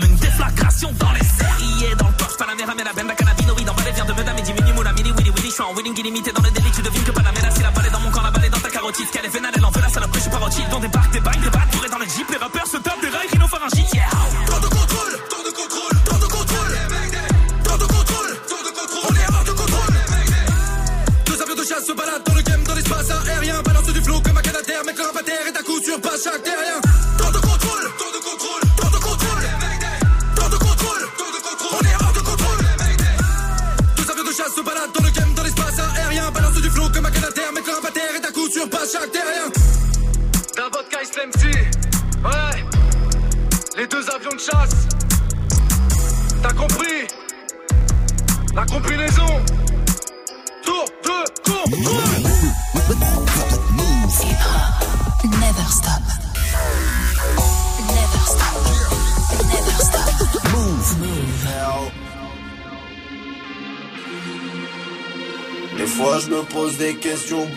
[66.83, 67.47] des questions.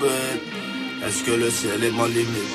[1.05, 2.55] Est-ce que le ciel est ma limite?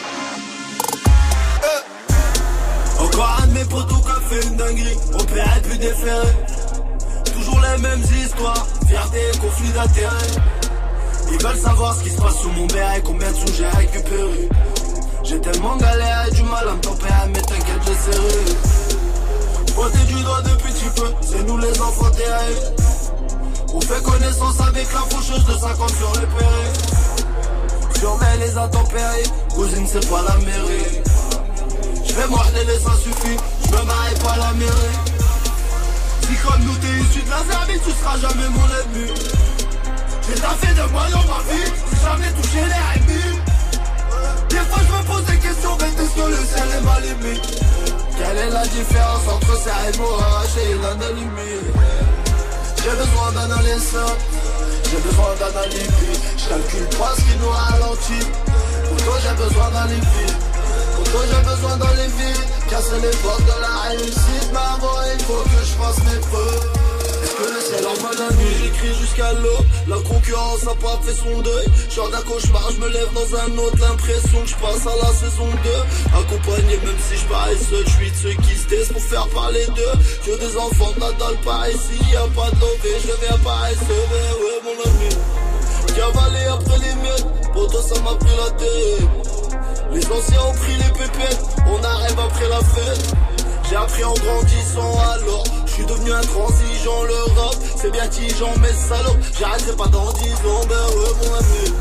[1.64, 4.98] Eh Encore un de mes potos qui a fait une dinguerie.
[5.14, 6.28] Opéré plus déféré.
[7.34, 8.66] Toujours les mêmes histoires.
[8.88, 10.32] Fierté et conflit d'intérêt.
[11.34, 13.02] Ils veulent savoir ce qui se passe sous mon béret.
[13.04, 14.50] Combien de sous j'ai récupéré.
[15.24, 17.28] J'ai tellement galéré, du mal à me tempérer.
[17.34, 18.56] Mais t'inquiète, j'ai serré.
[19.76, 21.08] Pointé du doigt depuis petit peu.
[21.22, 22.81] C'est nous les enfants terribles.
[23.74, 27.98] On fait connaissance avec la faucheuse de 50 sur les périls.
[27.98, 31.02] Surveille les intempéries, cousine c'est pas la mairie.
[32.06, 35.00] Je vais les ça suffit, je me marie pas la mairie.
[36.24, 39.12] Si comme nous t'es issu de la Serbie, tu seras jamais mon ennemi.
[40.28, 43.40] J'ai fait de moi dans ma vie, j'ai jamais touché les ennemis.
[44.50, 47.62] Des fois je me pose des questions, mais est-ce que le ciel est ma limite?
[48.18, 51.91] Quelle est la différence entre ça et Morache et l'anonymie
[52.84, 54.16] j'ai besoin d'un adolescent,
[54.90, 56.12] j'ai besoin d'un alibi.
[56.38, 58.28] Je calcule pas ce qui nous ralentit.
[58.88, 60.26] Pour toi j'ai besoin d'un alibi.
[60.96, 62.34] Pour j'ai besoin d'un alibi.
[62.70, 66.91] Casser les portes de la réussite, maman, il faut que je fasse mes preuves.
[67.42, 68.30] Ciel en la
[68.62, 71.66] J'écris jusqu'à l'eau, la concurrence a pas fait son deuil.
[71.90, 75.14] Genre d'un cauchemar, je me lève dans un autre, l'impression que je passe à la
[75.14, 76.18] saison 2.
[76.20, 79.28] Accompagné, même si je parais seul, je suis de ceux qui se taisent pour faire
[79.30, 79.98] parler d'eux.
[80.26, 84.60] Que des enfants n'attendent pas ici, y a pas de je viens pas mais ouais
[84.64, 85.10] mon ami.
[86.02, 87.26] avalé après les miettes.
[87.54, 89.32] Poto, ça m'a pris la tête.
[89.94, 93.14] Les anciens ont pris les pépettes, on arrive après la fête.
[93.70, 97.04] J'ai appris en grandissant alors, je suis devenu intransigeant.
[97.04, 100.66] Le rap, c'est bien tigeant, mais salope, j'arrêterai pas dans 10 ans.
[100.68, 101.74] Ben ouais, mon ami,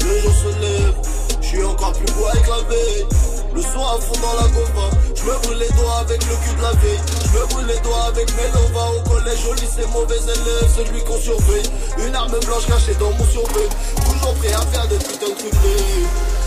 [0.00, 0.94] le jour se lève,
[1.42, 3.06] je suis encore plus beau avec la veille.
[3.54, 6.56] Le son à fond dans la gova, je me brûle les doigts avec le cul
[6.56, 7.00] de la veille.
[7.24, 11.04] Je me brûle les doigts avec mes lovas au collège, au lycée, mauvais élève, celui
[11.04, 11.68] qu'on surveille.
[12.06, 13.68] Une arme blanche cachée dans mon survêt,
[14.04, 15.52] toujours prêt à faire des putains de trucs.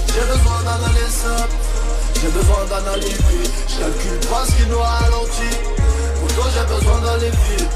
[0.07, 1.01] J'ai besoin d'un aller
[2.21, 3.49] j'ai besoin alibi.
[3.67, 5.57] Je calcule pas ce qui nous ralentit.
[6.35, 7.69] Pour j'ai besoin d'aller vite.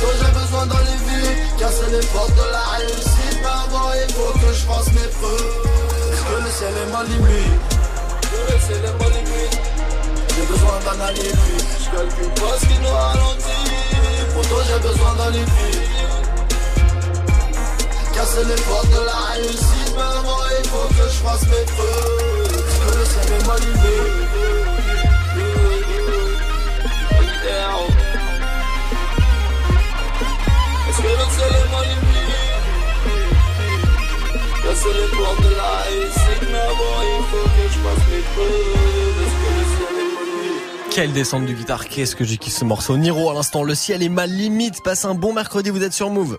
[0.00, 1.58] Pour j'ai besoin d'aller vite.
[1.58, 3.38] Casser les portes de la réussite.
[3.42, 5.80] Mais avant il faut que je fasse mes preuves.
[6.26, 7.60] Que le ciel est ma limite
[8.48, 9.60] Le ciel est ma limite.
[10.34, 11.56] J'ai besoin d'un alibi.
[11.82, 13.66] Je calcule pas ce qui nous ralentit.
[14.34, 15.44] Pour toi j'ai besoin d'aller.
[18.14, 19.92] Casser les portes de la réussite.
[19.96, 22.60] Mais avant il faut que je fasse mes preuves.
[22.80, 24.59] Que le ciel est m'allumer Est-ce
[34.80, 39.22] Casser les portes de la réussite Mais avant il faut que je fasse mes preuves
[39.22, 42.64] Est-ce que le ciel est m'allumer Quelle descente du guitare, qu'est-ce que j'ai kiffé ce
[42.64, 42.96] morceau.
[42.96, 44.82] Niro à l'instant, le ciel est ma limite.
[44.82, 46.38] Passe un bon mercredi, vous êtes sur Move.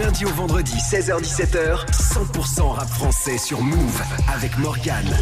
[0.00, 5.14] Lundi au vendredi, 16h-17h, 100% rap français sur Move avec Morgane.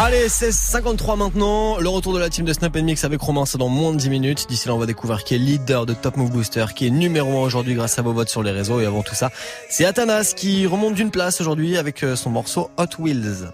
[0.00, 1.78] Allez, 16h53 maintenant.
[1.78, 4.10] Le retour de la team de Snap Mix avec Romain, c'est dans moins de 10
[4.10, 4.46] minutes.
[4.48, 7.42] D'ici là, on va découvrir qui est leader de Top Move Booster, qui est numéro
[7.42, 8.80] 1 aujourd'hui grâce à vos votes sur les réseaux.
[8.80, 9.30] Et avant tout ça,
[9.70, 13.48] c'est Athanas qui remonte d'une place aujourd'hui avec euh, son morceau Hot Wheels.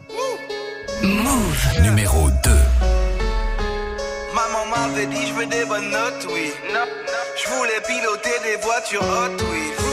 [1.02, 2.50] Move numéro 2.
[4.34, 6.50] Maman m'avait dit je veux des bonnes notes, oui.
[7.40, 9.87] Je voulais piloter des voitures Hot Wheels.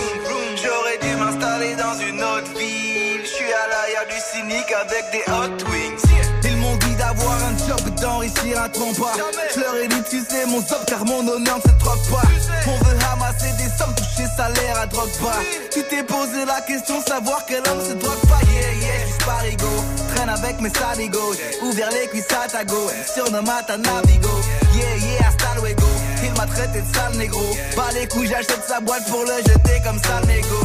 [0.66, 3.22] J'aurais dû m'installer dans une autre ville.
[3.22, 6.06] Je suis à l'arrière du cynique avec des Hot Wings.
[6.44, 9.12] Ils m'ont dit d'avoir un job et d'enrichir un trompa.
[9.54, 12.28] Je leur ai dit tu sais mon job car mon honneur ne se troque pas.
[12.68, 15.40] On veut ramasser des sommes, toucher salaire à drogue pas.
[15.72, 18.40] Tu t'es posé la question savoir quel homme se drogue pas.
[18.52, 19.74] Yeah yeah, je parigo.
[20.16, 21.36] Traîne avec mes saligos.
[21.62, 22.90] Ouvert les cuisses à ta go.
[23.14, 24.30] Surnomme à ta navigo.
[24.74, 25.95] Yeah yeah, hasta luego.
[26.38, 27.56] M'a traité de sale négro.
[27.76, 30.56] Pas les couilles, j'achète sa boîte pour le jeter comme sale négo.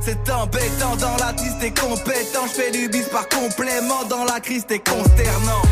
[0.00, 2.46] C'est embêtant dans la tisse, t'es compétent.
[2.52, 4.04] J'fais du bis par complément.
[4.08, 5.62] Dans la crise, t'es consternant.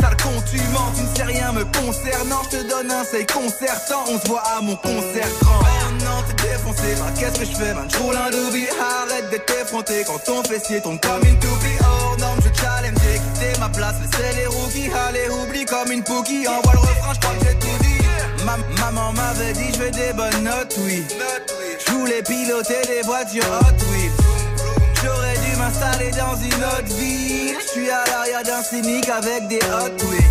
[0.00, 2.42] Sale con, tu mens, tu ne sais rien me concernant.
[2.50, 4.04] Je te donne un seil concertant.
[4.10, 5.60] On se voit à mon concert grand.
[5.60, 6.94] Oh non, t'es défoncé.
[6.98, 7.88] Bah, qu'est-ce que je fais, man?
[7.90, 8.66] J'roule un doobie.
[8.80, 11.78] Arrête d'être effronté quand ton fessier tombe comme une toupie.
[11.80, 13.94] Oh non, je challenge, j'ai quitté ma place.
[14.02, 14.90] Laissez les rookies.
[15.08, 16.46] Allez, oublie comme une pookie.
[16.48, 17.65] Envoie le refrain, j'crois que j'ai.
[18.46, 21.04] Ma- maman m'avait dit, je veux des bonnes notes, oui.
[21.84, 24.12] Je voulais piloter des voitures Hot Wheels.
[25.02, 27.56] J'aurais dû m'installer dans une autre ville.
[27.60, 30.22] Je suis à l'arrière d'un cynique avec des Hot Wheels.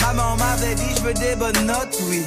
[0.00, 2.24] Maman m'avait dit, je veux des bonnes notes, oui.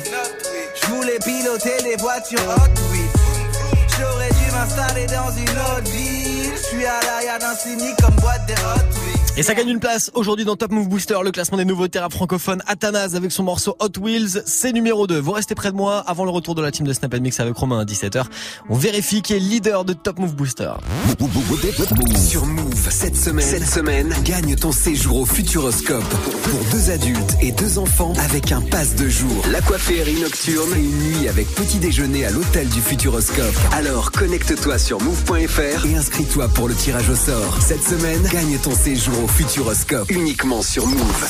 [0.82, 3.80] Je voulais piloter des voitures Hot Wheels.
[3.99, 6.51] J'aurais dû m'installer dans une autre ville.
[6.56, 8.88] Je suis à l'arrière d'un cynique comme boîte des Hot.
[9.36, 12.13] Et ça gagne une place aujourd'hui dans Top Move Booster, le classement des nouveautés rap
[12.13, 12.61] francophones.
[12.67, 15.17] Athanas avec son morceau Hot Wheels, c'est numéro 2.
[15.19, 17.55] Vous restez près de moi avant le retour de la team de Snap Mix avec
[17.55, 18.25] Romain à 17h.
[18.69, 20.71] On vérifie qui est leader de Top Move Booster.
[22.15, 27.51] Sur Move, cette semaine, cette semaine, gagne ton séjour au Futuroscope pour deux adultes et
[27.53, 29.43] deux enfants avec un pass de jour.
[29.51, 33.55] La coifferie nocturne et une nuit avec petit déjeuner à l'hôtel du Futuroscope.
[33.71, 37.59] Alors connecte-toi sur move.fr et inscris-toi pour le tirage au sort.
[37.63, 41.30] Cette semaine, gagne ton séjour au Futuroscope uniquement sur Move.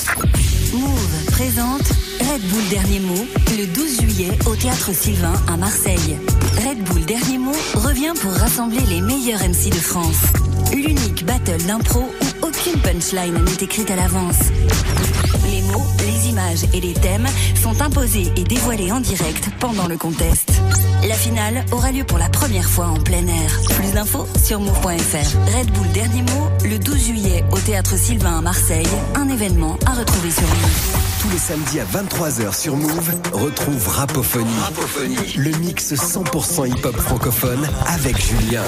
[0.74, 1.88] Move présente
[2.20, 3.26] Red Bull Dernier Mot
[3.56, 6.18] le 12 juillet au Théâtre Sylvain à Marseille.
[6.68, 10.24] Red Bull Dernier Mot revient pour rassembler les meilleurs MC de France.
[10.74, 14.40] L'unique battle d'impro où aucune punchline n'est écrite à l'avance.
[16.34, 17.28] Images et les thèmes
[17.62, 20.50] sont imposés et dévoilés en direct pendant le contest.
[21.08, 23.60] La finale aura lieu pour la première fois en plein air.
[23.78, 25.56] Plus d'infos sur move.fr.
[25.56, 28.88] Red Bull Dernier Mot le 12 juillet au Théâtre Sylvain à Marseille.
[29.14, 30.98] Un événement à retrouver sur Move.
[31.22, 34.48] Tous les samedis à 23h sur Move, retrouve Rapophonie.
[35.38, 38.64] Le mix 100% hip-hop francophone avec Julien.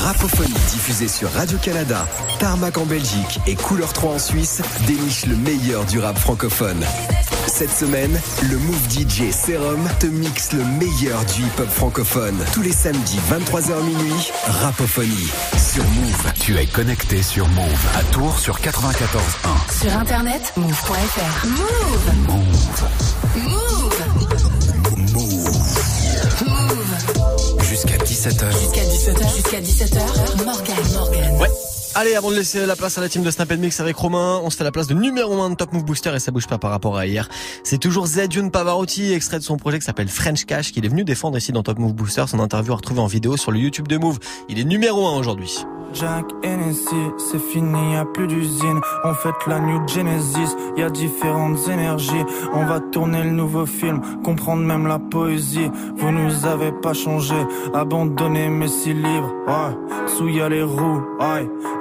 [0.00, 2.06] Rapophonie diffusée sur Radio-Canada,
[2.38, 6.82] Tarmac en Belgique et Couleur 3 en Suisse déniche le meilleur du rap francophone.
[7.46, 12.36] Cette semaine, le Move DJ Serum te mixe le meilleur du hip-hop francophone.
[12.54, 16.32] Tous les samedis 23h minuit, Rapophonie sur Move.
[16.40, 19.82] Tu es connecté sur Move à Tours sur 94.1.
[19.82, 21.46] Sur internet, move.fr.
[21.46, 22.26] Move.
[22.26, 23.48] Move.
[23.48, 23.69] Move.
[28.20, 28.52] 17h.
[28.52, 29.34] Jusqu'à 17h.
[29.34, 30.44] Jusqu'à 17h.
[30.44, 31.40] Morgan, Morgan.
[31.40, 31.69] Ouais.
[31.96, 34.50] Allez, avant de laisser la place à la team de Snap Mix avec Romain, on
[34.50, 36.56] se fait la place de numéro 1 de Top Move Booster et ça bouge pas
[36.56, 37.28] par rapport à hier.
[37.64, 41.02] C'est toujours Zedjun Pavarotti, extrait de son projet qui s'appelle French Cash, qu'il est venu
[41.02, 42.24] défendre ici dans Top Move Booster.
[42.28, 44.20] Son interview à retrouver en vidéo sur le YouTube de Move.
[44.48, 45.64] Il est numéro 1 aujourd'hui.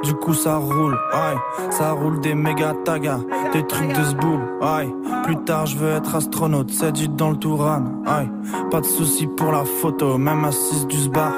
[0.04, 1.72] Du coup ça roule, ouais.
[1.72, 3.20] Ça roule des méga tagas,
[3.54, 4.90] des trucs de zboub, ouais.
[5.24, 8.30] Plus tard je veux être astronaute, c'est du dans le Touran, ouais.
[8.72, 11.34] Pas de soucis pour la photo, même assise du sbar.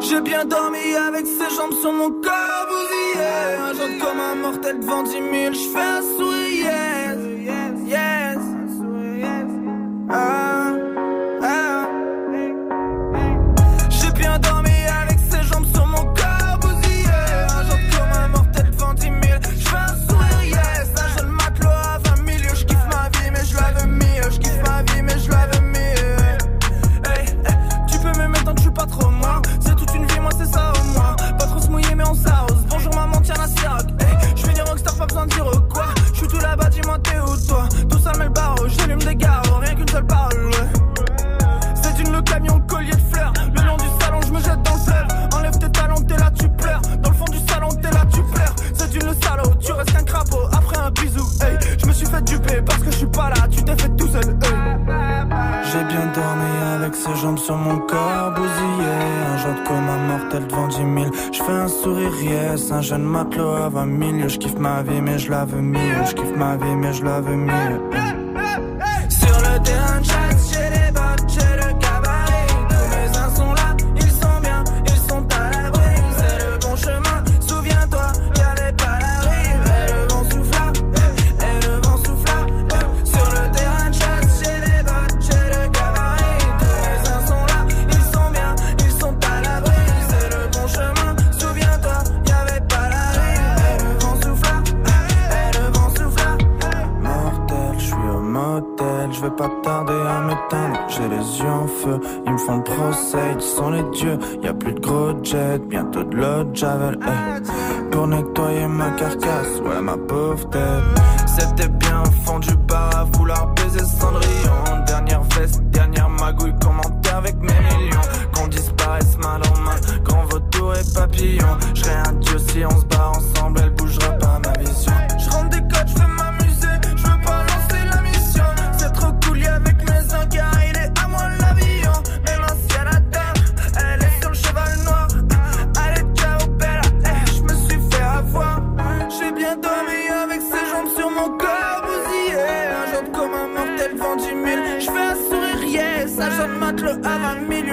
[0.00, 3.24] J'ai bien dormi avec ses jambes sur mon corps bousillé
[3.58, 8.38] Un genre comme un mortel devant dix mille Je fais un sourire, yes, yes,
[10.10, 10.83] Ah, ah.
[65.44, 65.83] Vie mais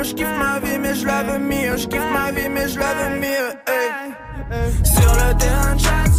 [0.01, 0.03] 20 milieux.
[0.03, 1.77] Je kiffe ma vie, mais je la mieux.
[1.77, 3.49] Je kiffe ma vie, mais je la mieux.
[3.67, 4.13] hey.
[4.83, 6.10] Sur le terrain de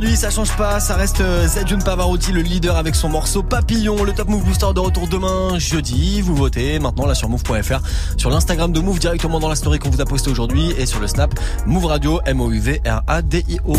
[0.00, 4.02] aujourd'hui, ça change pas, ça reste euh, Zedjun Pavarotti, le leader avec son morceau Papillon.
[4.02, 6.22] Le Top Move Booster de retour demain, jeudi.
[6.22, 7.80] Vous votez maintenant là sur move.fr,
[8.16, 11.00] sur l'Instagram de Move directement dans la story qu'on vous a posté aujourd'hui et sur
[11.00, 13.74] le Snap Move Radio, M-O-U-V-R-A-D-I-O.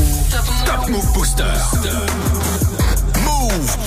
[0.65, 1.43] Top Move Booster.
[3.23, 3.80] Move.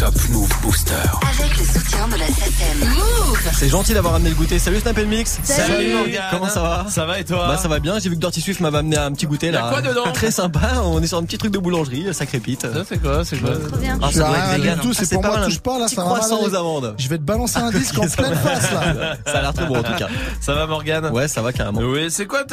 [0.00, 0.94] Top Move Booster.
[1.20, 2.88] Avec le soutien de la SACEM.
[2.88, 4.58] Move C'est gentil d'avoir amené le goûter.
[4.58, 5.38] Salut Snap Mix.
[5.44, 6.22] Salut, Morgane.
[6.30, 7.98] Comment ça va Ça va et toi Bah ça va bien.
[7.98, 9.58] J'ai vu que Dirty Swift m'avait amené un petit goûter là.
[9.58, 10.60] Y a quoi dedans Très sympa.
[10.84, 12.62] On est sur un petit truc de boulangerie, ça crépite.
[12.62, 13.98] Ça c'est quoi C'est quoi Trop bien.
[14.00, 14.78] Ah, Je suis ça doit rien être vegan.
[14.80, 16.94] tout, Ah, c'est pour pas moi, touche pas, là, petit ça va croissant aux amandes.
[16.96, 19.16] Je vais te balancer un disque en pleine face là.
[19.26, 20.08] Ça a l'air très bon en tout cas.
[20.40, 21.80] Ça va Morgane Ouais, ça va carrément.
[21.82, 22.44] Oui, c'est quoi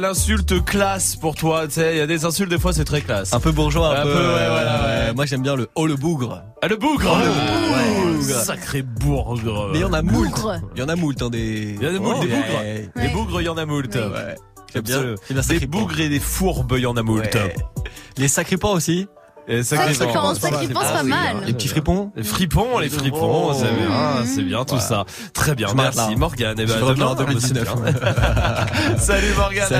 [0.00, 3.02] l'insulte classe pour toi Tu sais, il y a des insultes des fois c'est très
[3.02, 3.32] classe.
[3.32, 4.10] Un peu bourgeois, un, Un peu.
[4.16, 5.12] euh.
[5.14, 6.42] Moi j'aime bien le oh le bougre.
[6.72, 8.34] Ah le bougre Oh, le bougre.
[8.42, 10.30] Sacré bougre Mais il y en a moult.
[10.74, 11.76] Il y en a moult hein, des.
[11.80, 12.60] Il y en a moult, Oh, des bougres.
[12.60, 12.90] ouais.
[12.96, 13.94] Des bougres, il y en a moult.
[13.94, 14.34] Ouais.
[14.72, 15.02] J'aime bien.
[15.30, 17.34] Bien Des bougres et des fourbes, il y en a moult.
[17.34, 17.54] Ouais.
[18.16, 19.06] Les sacripants aussi.
[19.48, 21.42] Et Ça, sacré c'est Ah pas oui, mal.
[21.44, 22.12] Les petits fripons.
[22.14, 23.52] Les fripons, les fripons, Oh.
[23.52, 24.80] c'est bien, c'est bien tout Ouais.
[24.80, 25.04] ça.
[25.34, 26.14] Très bien, Je merci.
[26.16, 26.60] Morgane.
[26.60, 27.74] Et Je ben, reviens demain, en 2019.
[28.98, 29.68] Salut Morgane.